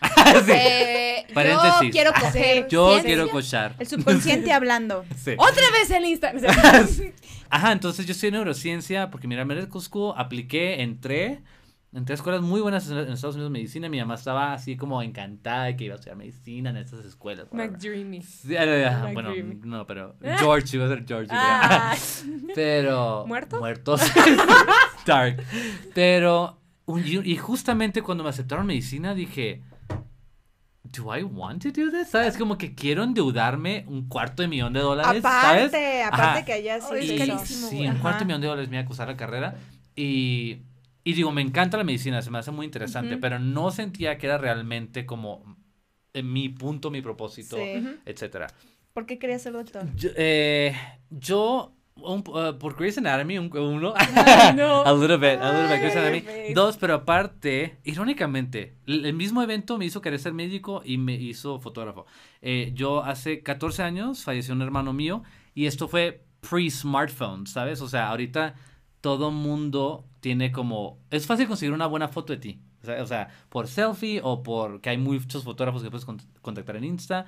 [0.46, 0.52] Sí.
[0.52, 1.90] Eh, yo Paréntesis.
[1.92, 2.68] quiero coger.
[2.70, 3.76] Yo quiero cochar.
[3.78, 5.04] el subconsciente hablando.
[5.16, 5.32] Sí.
[5.36, 6.42] Otra vez el Instagram.
[7.50, 11.40] Ajá, entonces yo estoy en neurociencia porque mira, medical school, apliqué, entré,
[11.92, 13.88] entré a escuelas muy buenas en, Estados Unidos de medicina.
[13.88, 17.46] Mi mamá estaba así como encantada de que iba a estudiar medicina en estas escuelas.
[17.50, 17.72] whatever.
[17.72, 18.22] McDreamy.
[18.22, 18.54] Sí,
[19.12, 19.32] bueno,
[19.64, 21.28] no, pero George, iba a ser George.
[21.30, 21.94] Ah.
[22.54, 23.24] Pero.
[23.26, 23.58] ¿Muerto?
[23.58, 24.00] Muertos.
[25.06, 25.42] Dark.
[25.94, 26.60] Pero.
[26.88, 29.62] y y justamente cuando me aceptaron medicina dije.
[30.92, 32.08] ¿Do I want to do this?
[32.08, 32.36] ¿Sabes?
[32.36, 35.22] Como que quiero endeudarme un cuarto de millón de dólares.
[35.22, 35.68] ¿sabes?
[35.68, 36.44] Aparte, aparte Ajá.
[36.44, 38.82] que allá sí Y- es carísimo, Sí, un cuarto de millón de dólares me iba
[38.82, 39.54] a costar la carrera.
[39.94, 40.62] Y,
[41.04, 43.20] y digo, me encanta la medicina, se me hace muy interesante, Ujú.
[43.20, 45.56] pero no sentía que era realmente como
[46.12, 47.86] eh, mi punto, mi propósito, Sí.
[48.04, 48.48] etcétera.
[48.92, 49.86] ¿Por qué querías ser doctor?
[49.94, 50.74] Yo, eh,
[51.10, 53.94] yo un- uh, por Grey's Anatomy, un, uno,
[54.56, 54.82] no.
[54.84, 56.54] a little bit, a little bit, Grey's Anatomy.
[56.54, 61.14] Dos, pero aparte, irónicamente, el, el mismo evento me hizo querer ser médico y me
[61.14, 62.06] hizo fotógrafo.
[62.42, 65.22] Eh, yo hace 14 años falleció un hermano mío
[65.54, 67.80] y esto fue pre-smartphone, ¿sabes?
[67.82, 68.54] O sea, ahorita
[69.00, 70.98] todo mundo tiene como...
[71.10, 72.60] Es fácil conseguir una buena foto de ti.
[72.82, 74.80] O sea, o sea, por selfie o por...
[74.80, 77.26] que hay muchos fotógrafos que puedes con- contactar en Insta.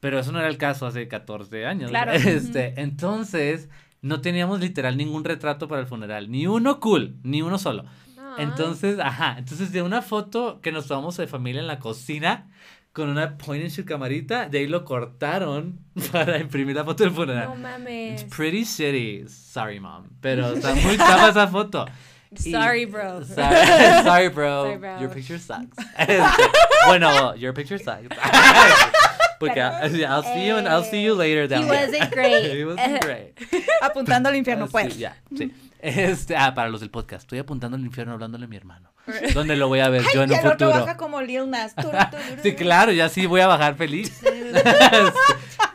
[0.00, 1.90] Pero eso no era el caso hace 14 años.
[1.90, 2.12] Claro.
[2.14, 3.68] Este, entonces,
[4.02, 6.30] no teníamos literal ningún retrato para el funeral.
[6.30, 7.84] Ni uno cool, ni uno solo.
[8.18, 8.36] Ah.
[8.38, 12.48] Entonces, ajá, entonces de una foto que nos tomamos de familia en la cocina
[12.92, 15.78] con una point and shoot camarita, de ahí lo cortaron
[16.12, 17.48] para imprimir la foto del funeral.
[17.48, 18.22] No mames.
[18.22, 19.28] It's pretty shitty.
[19.28, 20.08] Sorry, mom.
[20.20, 21.86] Pero está muy chava esa foto.
[22.36, 23.24] Sorry, bro.
[23.24, 23.56] Sorry,
[24.04, 24.64] sorry, bro.
[24.64, 25.00] Sorry, bro.
[25.00, 25.76] Your picture sucks.
[25.98, 26.22] Este,
[26.86, 28.06] bueno, your picture sucks.
[29.40, 31.86] Porque I'll see you and I'll see you later He down there.
[31.88, 32.52] wasn't great.
[32.54, 33.34] He wasn't great.
[33.82, 34.98] Apuntando al infierno, Ah, sí, pues.
[34.98, 35.50] ya, sí.
[35.82, 38.92] Este, ah, para los del podcast, estoy apuntando al infierno hablándole a mi hermano.
[39.34, 40.70] ¿Dónde lo voy a ver yo en y un futuro?
[40.70, 41.74] baja como Lil Nas.
[41.74, 41.96] Turu.
[42.42, 44.20] Sí, claro, ya sí voy a bajar feliz.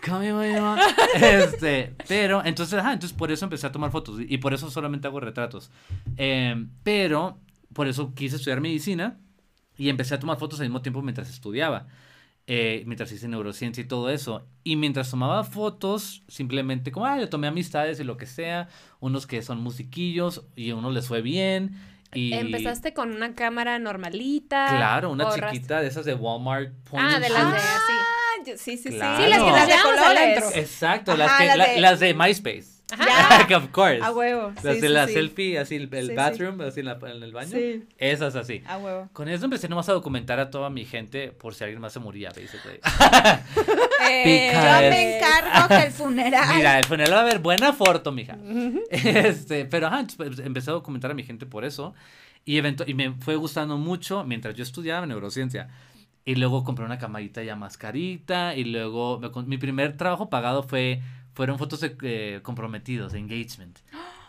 [0.05, 1.39] Este.
[1.43, 5.07] Este, pero, entonces, ajá, entonces por eso empecé a tomar fotos y por eso solamente
[5.07, 5.71] hago retratos.
[6.17, 7.39] Em, pero,
[7.73, 9.17] por eso quise estudiar medicina
[9.77, 11.87] y empecé a tomar fotos al mismo tiempo mientras estudiaba.
[12.47, 14.45] Eh, mientras hice neurociencia y todo eso.
[14.63, 18.67] Y mientras tomaba fotos, simplemente como, ah, le tomé amistades y lo que sea,
[18.99, 21.75] unos que son musiquillos y a unos les fue bien.
[22.13, 22.33] Y...
[22.33, 24.67] ¿Empezaste con una cámara normalita?
[24.69, 26.71] Claro, una chiquita de esas de Walmart.
[26.89, 27.57] point Ah, de las de.
[27.57, 28.97] Ah, yo- sí, sí, sí.
[28.97, 29.23] Claro.
[29.23, 30.55] Sí, las que nos de colores.
[30.57, 32.74] Exacto, las, que, las la- de- las de MySpace.
[32.91, 33.47] Ajá.
[33.57, 33.99] of course.
[34.03, 34.51] A huevo.
[34.63, 35.13] Las sí, de sí, la sí.
[35.13, 36.15] selfie, así el, el Sí, sí.
[36.15, 37.49] bathroom, así en, la- en el baño.
[37.51, 37.83] Sí.
[37.97, 38.61] Esas así.
[38.67, 39.09] A huevo.
[39.13, 41.99] Con eso empecé nomás a documentar a toda mi gente por si alguien más se
[41.99, 42.79] moría, basically.
[44.07, 46.55] Eh, yo Because- me encargo que el funeral.
[46.55, 48.37] Mira, el funeral va a haber buena foto, mija.
[48.91, 51.93] Este, pero ajá, pues, empecé a documentar a mi gente por eso.
[52.45, 55.69] Y, evento y me fue gustando mucho mientras yo estudiaba neurociencia.
[56.23, 58.55] Y luego compré una camarita ya más carita.
[58.55, 61.01] Y luego me mi primer trabajo pagado fue
[61.35, 63.77] fueron fotos de eh, comprometidos, engagement.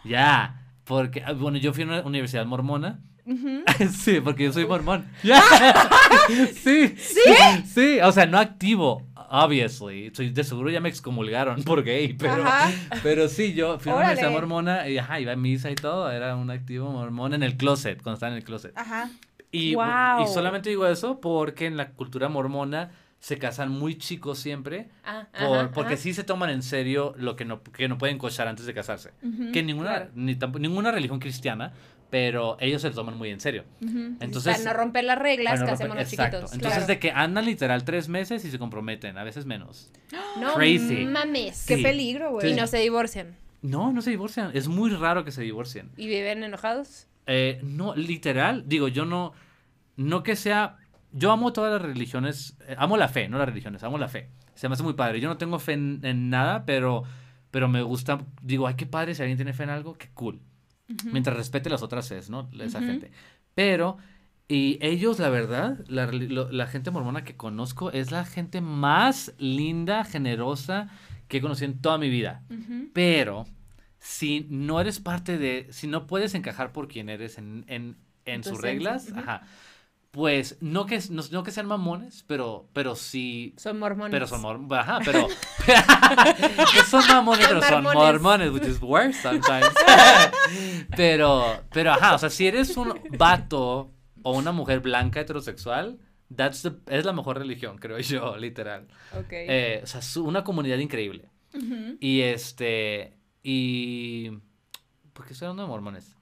[0.05, 0.63] Ya.
[0.85, 3.01] Porque, ah, bueno, yo fui a una universidad mormona.
[3.91, 5.07] Sí, porque yo soy mormón.
[5.25, 5.43] Ya.
[6.55, 6.95] sí.
[6.97, 7.21] ¿Sí?
[7.67, 10.13] Sí, o sea, no activo, obviously.
[10.15, 12.71] Soy- de seguro ya me excomulgaron por gay, pero, Ajá.
[13.03, 14.13] pero sí, yo fui a una Órale.
[14.21, 16.11] universidad mormona y ajá, iba a misa y todo.
[16.11, 18.73] Era un activo mormón en el closet, cuando estaba en el closet.
[18.77, 19.11] Ajá.
[19.51, 20.23] Y, Guau.
[20.25, 22.91] y solamente digo eso porque en la cultura mormona
[23.27, 24.87] se casan muy chicos siempre.
[25.05, 26.03] Ah, por- ajá, porque ajá.
[26.03, 29.11] sí se toman en serio lo que no, que no pueden cochar antes de casarse.
[29.53, 30.11] Que ninguna, claro.
[30.15, 31.73] ni ninguna religión cristiana,
[32.09, 33.65] pero ellos se lo toman muy en serio.
[33.81, 36.37] Entonces, Para no romper las reglas, no que hacemos los exacto.
[36.37, 36.53] chiquitos.
[36.55, 36.87] Entonces, claro.
[36.87, 39.91] de que andan literal tres meses y se comprometen, a veces menos.
[40.41, 41.05] No crazy.
[41.07, 41.65] mames.
[41.67, 41.83] Qué Sí.
[41.83, 42.53] peligro, güey.
[42.53, 43.35] Y no se divorcian.
[43.61, 44.53] No, no se divorcian.
[44.55, 45.91] Es muy raro que se divorcien.
[45.97, 47.09] ¿Y viven enojados?
[47.27, 49.33] Eh, no, literal, digo, yo no,
[49.97, 50.77] no que sea,
[51.17, 54.31] yo amo todas las religiones, eh, amo la fe, no las religiones, amo la fe.
[54.55, 55.21] Se me hace muy padre.
[55.21, 57.03] Yo no tengo fe en, en nada, pero,
[57.51, 60.41] pero me gusta, digo, ay, qué padre, si alguien tiene fe en algo, qué cool.
[61.13, 62.49] Mientras respete las otras fe, ¿no?
[62.61, 63.11] Esa gente.
[63.55, 63.97] Pero,
[64.49, 68.61] y ellos, la verdad, la, reli- lo- la gente mormona que conozco es la gente
[68.61, 70.89] más linda, generosa
[71.29, 72.45] que he conocido en toda mi vida.
[72.93, 73.47] Pero
[73.99, 78.45] si no eres parte de, si no puedes encajar por quien eres en, en, en
[78.45, 79.43] sus reglas, ajá,
[80.17, 84.11] pues no que, no, no que sean mamones, pero, pero sí, Son mormones.
[84.11, 85.29] pero son mormones, ajá, pero
[86.89, 88.51] son mamones, pero son mormones.
[88.51, 89.69] which is worse sometimes.
[90.97, 93.93] pero, pero ajá, o sea, si eres un vato
[94.23, 95.99] o una mujer blanca heterosexual,
[96.35, 98.89] that's the- es la mejor religión, creo yo, literal.
[99.13, 99.27] Ok.
[99.33, 101.29] Eh, o sea, su- una comunidad increíble.
[102.01, 103.17] Y este.
[103.43, 104.31] Y.
[105.13, 106.17] ¿Por qué estoy hablando de mormones?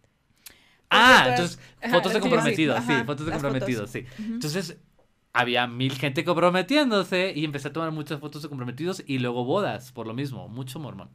[0.95, 4.09] Ah, entonces, ajá, fotos de sí, sí, comprometidos, sí, fotos de comprometidos, fotos.
[4.17, 4.25] sí.
[4.25, 4.79] Entonces,
[5.33, 9.93] había mil gente comprometiéndose y empecé a tomar muchas fotos de comprometidos y luego bodas,
[9.93, 11.11] por lo mismo, mucho mormón.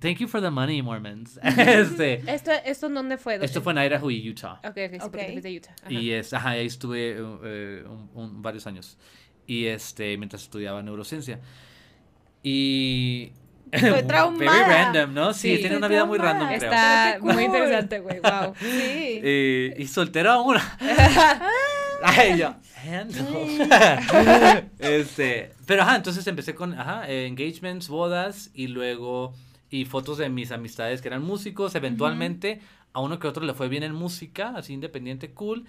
[0.00, 1.38] Thank you for the money, Mormons.
[1.44, 3.36] este, ¿Esto, ¿Esto en dónde fue?
[3.44, 4.54] esto fue en Idaho y Utah.
[4.64, 5.12] Ok, ok, sí, porque Ok.
[5.12, 5.74] te fuiste de Utah.
[5.80, 5.92] Ajá.
[5.92, 8.98] Y es, ajá, ahí estuve eh, un- un- varios años.
[9.46, 11.38] Y este, mientras estudiaba neurociencia.
[12.42, 13.30] Y.
[13.80, 14.68] Very traumada.
[14.68, 15.32] random, ¿no?
[15.34, 15.60] Sí, Sí.
[15.62, 16.70] tiene una vida muy random, creo.
[16.70, 17.42] Está muy cool.
[17.42, 18.20] interesante, güey.
[18.20, 18.54] Wow.
[18.60, 19.20] Sí.
[19.22, 20.56] Eh, y soltero aún.
[22.02, 22.54] Ay, yo.
[24.78, 29.34] este, pero ajá, entonces empecé con ajá, engagements, bodas y luego
[29.70, 31.74] y fotos de mis amistades que eran músicos.
[31.74, 32.60] Eventualmente
[32.92, 35.66] a uno que otro le fue bien en música, así independiente, cool.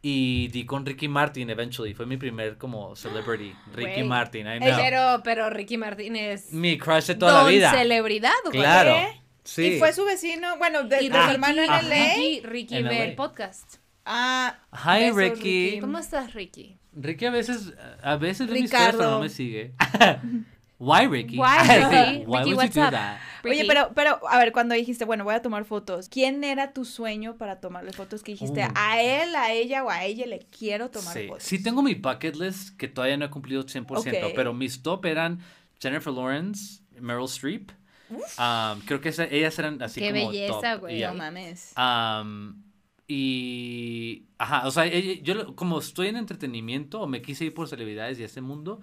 [0.00, 1.92] Y di con Ricky Martin eventually.
[1.94, 3.52] Fue mi primer como celebrity.
[3.74, 4.04] Ricky.
[4.04, 4.76] Martin, I Eh, know.
[4.78, 6.52] Pero, pero Ricky Martínez.
[6.52, 7.70] Mi crush de toda la vida.
[7.72, 8.58] celebridad, güey.
[8.58, 8.94] Claro.
[8.94, 9.20] ¿Qué?
[9.44, 9.62] Sí.
[9.64, 11.68] Y fue su vecino, bueno, de, Y de su Ricky- hermano en.
[11.70, 11.80] LA.
[12.14, 13.04] Ricky, Ricky En ve LA.
[13.06, 13.76] el podcast.
[14.04, 15.78] Ah, Hi, Ricky.
[15.80, 16.76] ¿Cómo estás, Ricky?
[16.92, 17.72] Ricky a veces,
[18.02, 19.14] a veces ve mis historias, pero Ricardo.
[19.16, 19.72] no me sigue.
[20.78, 21.36] Why, Ricky?
[21.38, 22.24] Why, Ricky?
[22.24, 22.92] Why Ricky, would what's you do up?
[22.92, 23.20] that?
[23.44, 26.84] Oye, pero, pero, a ver, cuando dijiste, bueno, voy a tomar fotos, ¿quién era tu
[26.84, 28.22] sueño para tomarle fotos?
[28.22, 28.72] Que dijiste, Uh.
[28.74, 31.26] a él, a ella o a ella le quiero tomar Sí.
[31.28, 31.42] fotos.
[31.44, 34.32] sí, tengo mi bucket list que todavía no he cumplido 100%, Ok.
[34.36, 35.40] pero mis top eran
[35.80, 37.70] Jennifer Lawrence, Meryl Streep.
[38.10, 40.98] Um, creo que esa- ellas eran así Qué como belleza, top, güey.
[40.98, 41.10] yeah.
[41.12, 41.74] No mames.
[41.76, 42.62] Um,
[43.06, 48.18] y, ajá, o sea, yo como estoy en entretenimiento o me quise ir por celebridades
[48.18, 48.80] y ese mundo,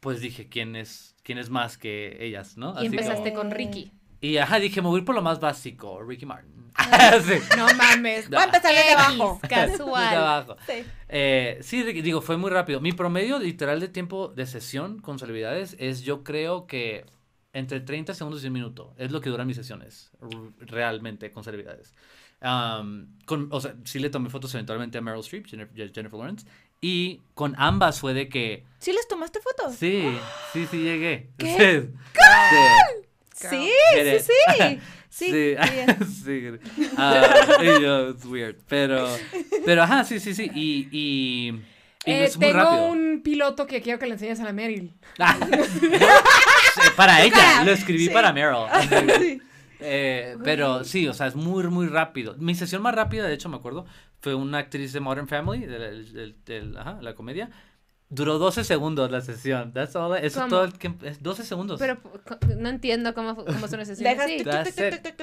[0.00, 2.70] pues dije, ¿quién es, quién es más que ellas, no?
[2.74, 3.92] Y Así como- empezaste con Ricky.
[4.20, 6.72] Y ajá, dije, me voy a ir por lo más básico, Ricky Martin.
[7.24, 7.34] sí.
[7.56, 8.28] No mames.
[8.28, 9.38] Voy a empezar desde abajo.
[9.42, 10.16] Desde casual.
[10.16, 10.56] abajo.
[10.66, 10.82] Sí.
[11.08, 12.80] Eh, sí, digo, fue muy rápido.
[12.80, 17.06] Mi promedio literal de tiempo de sesión con celebridades es, yo creo que
[17.52, 18.92] entre 30 segundos y un minuto.
[18.98, 20.10] Es lo que duran mis sesiones,
[20.58, 21.94] realmente, con celebridades.
[22.40, 26.46] Con, o sea, sí le tomé fotos eventualmente a Meryl Streep, Jennifer, Jennifer Lawrence.
[26.80, 29.74] Y con ambas fue de que, ¿Sí les tomaste fotos?
[29.76, 30.04] sí,
[30.52, 31.28] sí, sí llegué.
[31.36, 31.88] ¿Qué?
[33.34, 33.46] Sí.
[33.48, 34.80] Sí, sí, sí.
[35.10, 35.56] Sí, Sí,
[36.24, 36.88] sí.
[36.96, 38.56] Ah, it's weird.
[38.68, 39.08] Pero,
[39.64, 40.48] pero ajá, sí, sí, sí.
[40.54, 41.60] Y, y,
[42.04, 44.94] Eh, tengo un piloto que quiero que le enseñes a la Meryl.
[45.18, 49.42] Ah, sí, para ella, lo escribí para Meryl.
[49.80, 52.34] Eh, pero sí, o sea, es muy, muy rápido.
[52.38, 53.86] Mi sesión más rápida, de hecho, me acuerdo,
[54.20, 57.50] fue una actriz de Modern Family, de la, ajá, comedia.
[58.08, 59.72] Duró 12 segundos la sesión.
[59.72, 60.46] That's all, eso ¿Cómo?
[60.46, 61.78] es todo el que, es 12 segundos.
[61.78, 61.98] Pero
[62.58, 64.42] no entiendo cómo, cómo son esas Dejas sí.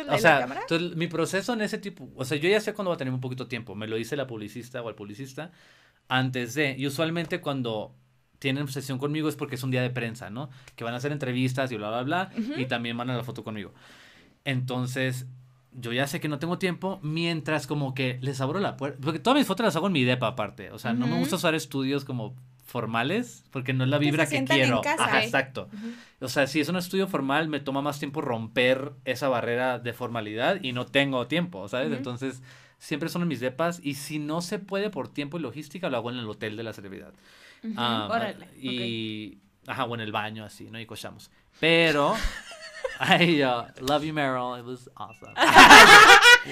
[0.10, 2.96] O sea, entonces, mi proceso en ese tipo, o sea, yo ya sé cuándo va
[2.96, 5.52] a tener un poquito tiempo, me lo dice la publicista o el publicista
[6.08, 7.94] antes de, y usualmente cuando
[8.40, 10.50] tienen sesión conmigo es porque es un día de prensa, ¿no?
[10.76, 13.44] Que van a hacer entrevistas y bla, bla, bla, y también van a la foto
[13.44, 13.74] conmigo.
[14.48, 15.28] Entonces,
[15.74, 19.20] yo ya sé que no tengo tiempo mientras como que les abro la puerta, porque
[19.20, 21.54] todas mis fotos las hago en mi depa aparte, o sea, no me gusta usar
[21.54, 22.34] estudios como
[22.66, 24.82] formales porque no es la vibra que, sientan en quiero.
[24.82, 25.04] casa.
[25.04, 25.70] Ajá, exacto.
[26.22, 29.92] O sea, si es un estudio formal, me toma más tiempo romper esa barrera de
[29.92, 31.88] formalidad y no tengo tiempo, ¿sabes?
[31.88, 31.98] Ujú.
[31.98, 32.42] Entonces,
[32.78, 35.98] siempre son en mis depas y si no se puede por tiempo y logística, lo
[35.98, 37.14] hago en el hotel de la celebridad.
[37.76, 40.80] Ah, Órale, y, ajá, o en el baño así, ¿no?
[40.80, 41.32] Y cochamos.
[41.60, 42.16] Pero,
[43.00, 44.58] I uh, love you, Meryl.
[44.60, 45.34] It was awesome.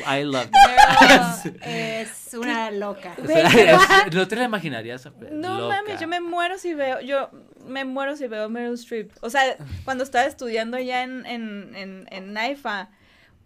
[0.06, 1.56] I loved it.
[1.62, 3.16] es una loca.
[3.22, 5.08] O sea, es- no te la imaginarías.
[5.32, 5.76] No loca.
[5.76, 7.30] mames, yo me muero si veo, yo
[7.66, 9.12] me muero si veo Meryl Streep.
[9.22, 12.90] O sea, cuando estaba estudiando ya en, en, en, en NAIFA,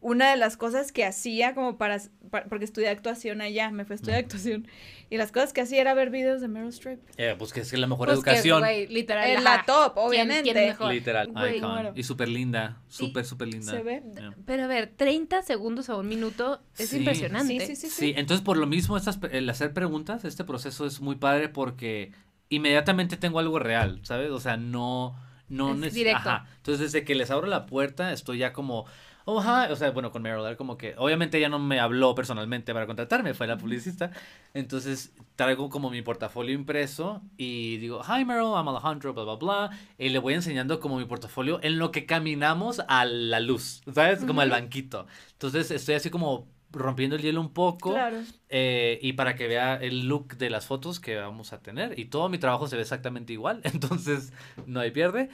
[0.02, 2.00] una de las cosas que hacía como para,
[2.32, 4.66] pa- porque estudié actuación allá, me fui a estudiar actuación,
[5.10, 7.00] y las cosas que hacía era ver videos de Meryl Streep.
[7.18, 8.60] Eh, pues que es que la mejor Pues que, educación.
[8.60, 9.30] güey, literal.
[9.30, 10.44] En la top, ¿Quién- obviamente.
[10.54, 10.94] quién mejor?
[10.94, 11.92] Literal, muero.
[11.96, 13.72] Y súper linda, súper, súper linda.
[13.74, 14.02] se ve.
[14.16, 14.34] Yeah.
[14.46, 16.98] Pero a ver, 30 segundos a un minuto es Sí.
[17.00, 17.60] impresionante.
[17.60, 17.90] Sí, sí, sí.
[17.90, 22.12] Sí, entonces por lo mismo estas, el hacer preguntas, este proceso es muy padre porque
[22.50, 24.32] inmediatamente tengo algo real, ¿sabes?
[24.32, 25.16] O sea, no,
[25.50, 26.30] no Es neces- directo.
[26.30, 26.46] Ajá.
[26.58, 28.86] Entonces desde que les abro la puerta estoy ya como,
[29.30, 32.74] oh, hi", o sea, bueno, con Meryl, como que, obviamente ella no me habló personalmente
[32.74, 34.12] para contratarme, fue la publicista,
[34.54, 39.70] entonces traigo como mi portafolio impreso y digo, hi Meryl, I'm Alejandro, bla, bla, bla,
[39.98, 44.26] y le voy enseñando como mi portafolio en lo que caminamos a la luz, ¿sabes?
[44.26, 45.08] Como al banquito.
[45.34, 47.92] Entonces estoy así como rompiendo el hielo un poco.
[47.92, 48.18] Claro.
[48.50, 51.98] Eh, y para que vea el look de las fotos que vamos a tener.
[52.00, 54.34] Y todo mi trabajo se ve exactamente igual, entonces
[54.66, 55.30] no hay pierde.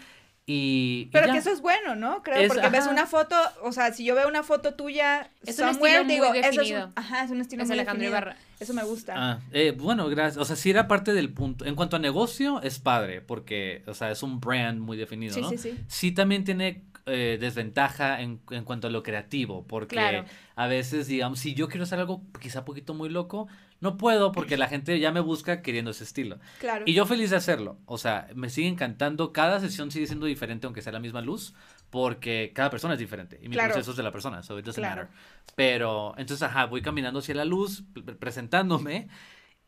[0.47, 2.21] Y, Pero que eso es bueno, ¿no?
[2.21, 5.57] Creo, Es- porque ves una foto, o sea, si yo veo una foto tuya, Es
[5.59, 6.91] un somewhere, estilo muy digo, eso es un, definido.
[6.95, 8.11] ajá, es un estilo Es muy Alejandro definido.
[8.11, 8.37] Ibarra.
[8.59, 9.13] Eso me gusta.
[9.17, 10.37] Ah, eh, bueno, gracias.
[10.37, 11.65] O sea, sí era parte del punto.
[11.65, 15.41] En cuanto a negocio, es padre, porque, o sea, es un brand muy definido, sí,
[15.41, 15.49] ¿no?
[15.49, 15.75] sí, sí.
[15.87, 20.25] Sí también tiene eh, desventaja en, en cuanto a lo creativo, porque Claro.
[20.55, 23.47] a veces, digamos, si yo quiero hacer algo quizá un poquito muy loco,
[23.85, 26.39] no puedo porque la gente ya me busca queriendo ese estilo.
[26.59, 26.83] Claro.
[26.85, 27.79] Y yo feliz de hacerlo.
[27.85, 29.31] O sea, me sigue encantando.
[29.31, 31.53] Cada sesión sigue siendo diferente, aunque sea la misma luz,
[31.89, 33.39] porque cada persona es diferente.
[33.41, 33.69] Y mi Claro.
[33.73, 35.03] proceso es de la persona, so it doesn't Claro.
[35.03, 35.15] matter.
[35.55, 39.07] Pero, entonces, ajá, voy caminando hacia la luz, pre- presentándome,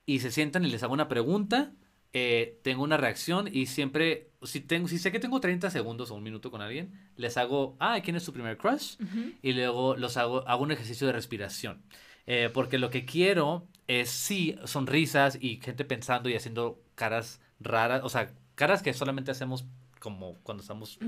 [0.05, 1.71] y se sientan y les hago una pregunta.
[2.13, 6.15] eh, tengo una reacción y siempre, si, tengo, si sé que tengo 30 segundos o
[6.15, 8.95] un minuto con alguien, les hago, ah, ¿quién es tu primer crush?
[9.43, 11.83] Y luego los hago, hago un ejercicio de respiración.
[12.27, 18.01] Eh, porque lo que quiero es sí sonrisas y gente pensando y haciendo caras raras,
[18.03, 19.65] o sea, caras que solamente hacemos
[19.99, 20.99] como cuando estamos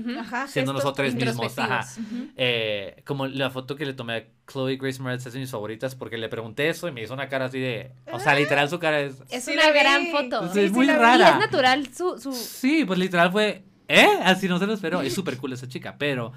[0.48, 1.58] siendo nosotros mismos.
[1.58, 1.86] Ajá.
[2.36, 5.94] Eh, como la foto que le tomé a Chloe Grace Moretz es de mis favoritas
[5.94, 8.78] porque le pregunté eso y me hizo una cara así de, o sea, literal su
[8.78, 10.52] cara es, Es Sí una gran foto.
[10.52, 10.86] Sí, es muy.
[10.86, 11.30] Y rara.
[11.30, 12.18] es natural su...
[12.18, 12.32] su...
[12.32, 14.08] Sí, pues literal fue, ¿eh?
[14.24, 15.02] Así no se lo esperó.
[15.02, 16.32] Es súper cool esa chica, pero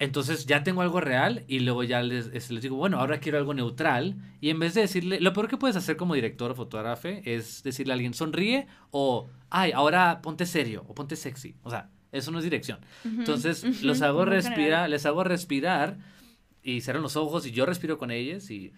[0.00, 3.38] entonces ya tengo algo real y luego ya les, es- les digo, bueno, ahora quiero
[3.38, 4.16] algo neutral.
[4.40, 7.62] Y en vez de decirle, lo peor que puedes hacer como director o fotógrafo es
[7.62, 11.54] decirle a alguien, sonríe o, ay, ahora ponte serio o ponte sexy.
[11.62, 12.78] O sea, eso no es dirección.
[13.04, 15.98] Entonces los hago respirar, les hago respirar
[16.62, 18.72] y cierran los ojos y yo respiro con ellos y...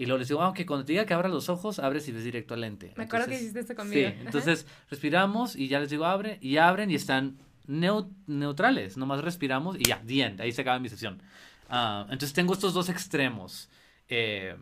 [0.00, 2.12] Y luego les digo, ah, ok, cuando te diga que abra los ojos, abres y
[2.12, 2.92] ves directo al lente.
[2.96, 4.08] Me acuerdo que hiciste esto conmigo.
[4.10, 7.36] Sí, entonces respiramos y ya les digo abre y abren y están
[7.68, 11.22] neu- neutrales, nomás respiramos y ya, the end, ahí se acaba mi sesión.
[11.68, 13.68] Ah, entonces tengo estos dos extremos
[14.08, 14.56] eh,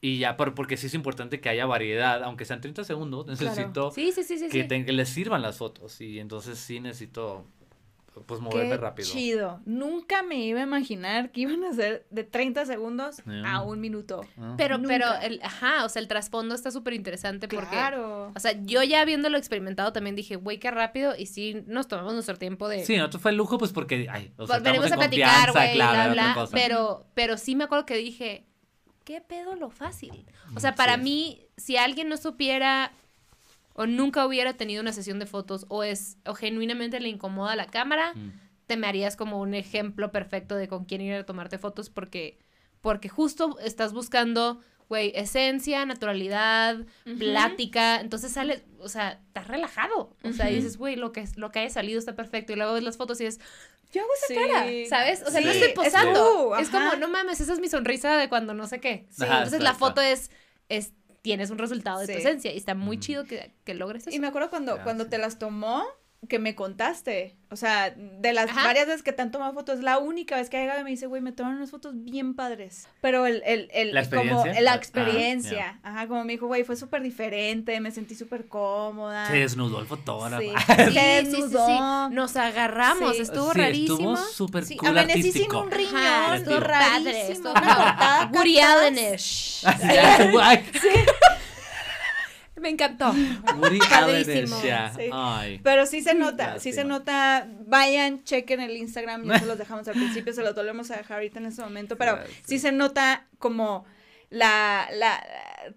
[0.00, 3.90] y ya, por- porque sí es importante que haya variedad, aunque sean 30 segundos, necesito
[3.90, 4.48] Sí, sí, sí, sí.
[4.48, 7.44] que, que les sirvan las fotos y entonces sí necesito
[8.26, 9.08] pues moverme Qué rápido.
[9.08, 9.60] chido.
[9.64, 13.52] Nunca me iba a imaginar que iban a ser de 30 segundos Yeah.
[13.56, 14.22] a un minuto.
[14.38, 14.54] Ah.
[14.56, 14.88] Pero, Nunca.
[14.88, 18.32] pero, el, ajá, o sea, el trasfondo está súper interesante porque, Claro.
[18.34, 22.14] o sea, yo ya habiéndolo experimentado también dije, güey, qué rápido, y sí nos tomamos
[22.14, 22.84] nuestro tiempo de...
[22.84, 25.74] Sí, no te fue el lujo, pues porque, ay, o sea, venimos a platicar, güey,
[25.74, 28.46] claro, bla, pero, pero sí me acuerdo que dije,
[29.04, 30.26] ¿qué pedo lo fácil?
[30.54, 31.00] O sea, Mm, para sí.
[31.02, 32.92] mí, si alguien no supiera
[33.80, 37.66] o nunca hubiera tenido una sesión de fotos o es o genuinamente le incomoda la
[37.66, 38.32] cámara, Mm.
[38.66, 42.38] te me harías como un ejemplo perfecto de con quién ir a tomarte fotos porque
[42.80, 46.78] porque justo estás buscando güey, esencia, naturalidad,
[47.18, 51.50] plática, entonces sale, o sea, estás relajado, o sea, y dices, güey, lo que, lo
[51.52, 53.38] que haya salido está perfecto, y luego ves las fotos y es,
[53.92, 54.34] yo hago esa Sí.
[54.34, 55.22] cara, ¿sabes?
[55.26, 58.16] O sea, no Sí, estoy es posando, es, como, no mames, esa es mi sonrisa
[58.16, 59.24] de cuando no sé qué, Sí.
[59.24, 60.30] Ajá, entonces la foto es,
[60.70, 60.94] es,
[61.28, 63.00] tienes un resultado de tu esencia, y está muy Mm.
[63.00, 64.16] chido que, que logres eso.
[64.16, 65.10] Y me acuerdo cuando, cuando sí.
[65.10, 65.84] te las tomó,
[66.28, 67.36] que me contaste.
[67.50, 68.64] O sea, de las Ajá.
[68.64, 70.90] varias veces que te han tomado fotos, la única vez que ha llegado y me
[70.90, 72.88] dice, güey, me tomaron unas fotos bien padres.
[73.00, 74.60] Pero el, el, el ¿La como experiencia?
[74.62, 75.80] la Ah, experiencia.
[75.82, 79.26] Ajá, como me dijo, güey, fue súper diferente, me sentí súper cómoda.
[79.28, 80.42] Se desnudó el fotógrafo.
[80.42, 80.50] Sí.
[80.68, 81.40] Sí, Se sí, sí, sí.
[81.40, 82.10] desnudó.
[82.10, 83.22] Nos agarramos, Sí.
[83.22, 84.14] estuvo Sí, rarísimo.
[84.14, 87.60] Estuvo súper Sí, cool amanecí sin un riñón, Ajá, estuvo estuvo rarísimo, padre, estuvo una
[87.60, 89.62] cortada Woody acá Allen atrás.
[89.62, 90.64] Ya, guay.
[92.60, 93.10] Me encantó.
[93.10, 94.56] Woody Allen Padrísimo.
[94.58, 94.92] es ya.
[94.94, 95.02] Sí.
[95.12, 95.60] Ay.
[95.62, 97.48] Pero sí se nota, sí se nota.
[97.66, 101.16] Vayan, chequen el Instagram, ya se los dejamos al principio, se los volvemos a dejar
[101.18, 102.32] ahorita en este momento, pero sí.
[102.44, 103.84] sí se nota como
[104.30, 105.24] la, la,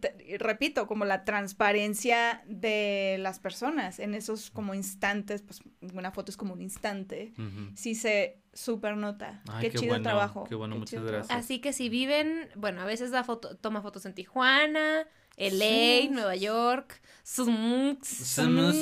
[0.01, 5.61] te- repito, como la transparencia de las personas en esos como instantes, pues
[5.93, 7.71] una foto es como un instante, Ujú.
[7.75, 9.41] sí se super nota.
[9.49, 10.43] Ay, qué, qué chido bueno, trabajo.
[10.49, 11.27] qué bueno, muchas chido gracias.
[11.27, 11.45] trabajo.
[11.45, 15.07] Así que si viven, bueno, a veces da foto, toma fotos en Tijuana,
[15.49, 16.09] LA, Sí.
[16.11, 17.01] Nueva York.
[17.23, 17.97] Somos-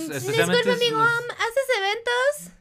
[0.09, 2.53] especialmente Disculpe, amigo, ¿haces eventos?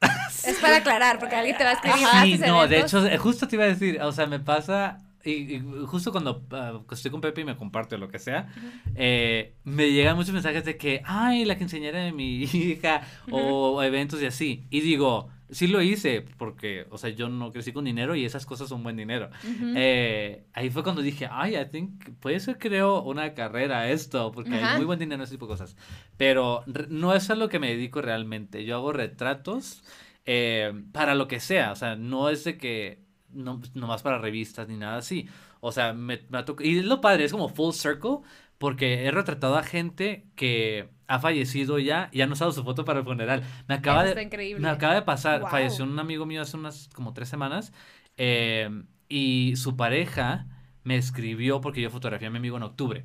[0.46, 1.98] es para aclarar, porque alguien te va a escribir.
[1.98, 4.98] Sí, ¿haces no, de hecho, eh, justo te iba a decir, o sea, me pasa,
[5.24, 8.52] y, y justo cuando ah, estoy con Pepe y me comparte lo que sea,
[8.94, 14.20] eh, me llegan muchos mensajes de que, ay, la quinceañera de mi hija, o eventos
[14.22, 18.14] y así, y digo, sí lo hice, porque, o sea, yo no crecí con dinero
[18.16, 19.30] y esas cosas son buen dinero.
[19.44, 19.72] Ujú.
[19.76, 24.54] Eh, ahí fue cuando dije, ay, I think, puede ser creo una carrera esto, porque
[24.54, 24.72] Ajá.
[24.72, 25.76] hay muy buen dinero en ese tipo de cosas.
[26.16, 28.64] Pero no es a lo que me dedico realmente.
[28.64, 29.82] Yo hago retratos
[30.24, 31.72] eh, para lo que sea.
[31.72, 35.28] O sea, no es de que, no, nomás para revistas ni nada así.
[35.60, 38.18] O sea, me, me ha toc- Y es lo padre, es como full circle,
[38.58, 43.00] porque he retratado a gente que ha fallecido ya y han usado su foto para
[43.00, 43.42] el funeral.
[43.68, 44.22] Me acaba Eso de...
[44.22, 44.60] increíble.
[44.62, 45.50] Me acaba de pasar, Wow.
[45.50, 47.72] falleció un amigo mío hace unas como tres semanas
[48.16, 48.68] eh,
[49.08, 50.46] y su pareja
[50.84, 53.04] me escribió porque yo fotografié a mi amigo en octubre.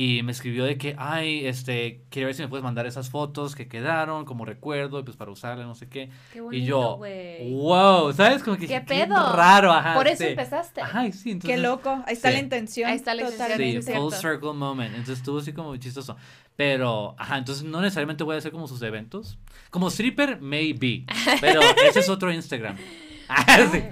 [0.00, 3.56] Y me escribió de que, ay, este, quiero ver si me puedes mandar esas fotos
[3.56, 6.08] que quedaron como recuerdo, y pues para usarlas, no sé qué.
[6.32, 7.52] Qué y bonito, yo, güey.
[7.52, 8.44] wow, ¿sabes?
[8.44, 9.32] Como que ¿Qué dije, pedo?
[9.32, 9.94] raro, ajá.
[9.94, 10.30] Por eso sí.
[10.30, 10.82] empezaste.
[10.82, 11.56] Ay, sí, entonces.
[11.56, 12.34] Qué loco, ahí está sí.
[12.34, 12.88] la intención.
[12.88, 13.92] Ahí está la intención, Sí, totalmente.
[13.92, 14.34] full cierto.
[14.38, 14.90] circle moment.
[14.90, 16.16] Entonces estuvo así como chistoso.
[16.54, 19.36] Pero, ajá, entonces no necesariamente voy a hacer como sus eventos.
[19.70, 21.06] Como stripper, maybe.
[21.40, 22.76] Pero ese es otro Instagram.
[23.30, 23.82] Ah, sí.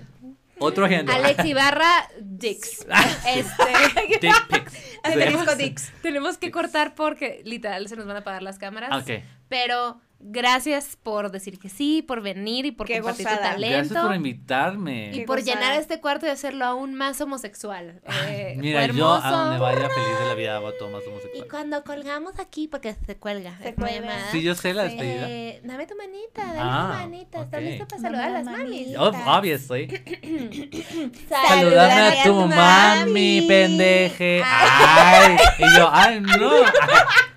[0.58, 1.14] Otro agenda.
[1.14, 2.86] Alex Ibarra, Dix.
[3.26, 4.72] Este, Dick pics.
[5.02, 5.92] Asterisco Dix.
[6.02, 8.90] tenemos que cortar porque literal se nos van a apagar las cámaras.
[8.92, 9.22] Ah, Ok.
[9.48, 13.52] Pero gracias por decir que sí, por venir y por Qué compartir tu gozada.
[13.52, 13.76] talento.
[13.76, 15.10] Gracias por invitarme.
[15.12, 15.60] y Qué por gozada.
[15.60, 18.00] llenar este cuarto y hacerlo aún más homosexual.
[18.28, 21.48] Eh, Mira, yo a donde vaya feliz de la vida hago todo más Y homosexual.
[21.50, 23.56] cuando colgamos aquí, porque se cuelga.
[23.58, 24.08] Se es muy cuelga.
[24.08, 25.28] llamada, Sí, yo sé la despedida.
[25.28, 27.42] eh, dame tu manita, dame Ah, tu manita.
[27.42, 27.66] ¿Estás ok.
[27.66, 28.88] lista para saludar a las mamis?
[28.98, 29.86] Oh, obviously.
[31.28, 34.42] Saludame a tu mami, pendeje.
[34.44, 35.36] Ay.
[35.58, 36.50] Y yo, ay, no.
[36.50, 36.62] Ay,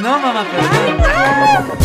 [0.00, 1.76] no, mamá, perdón.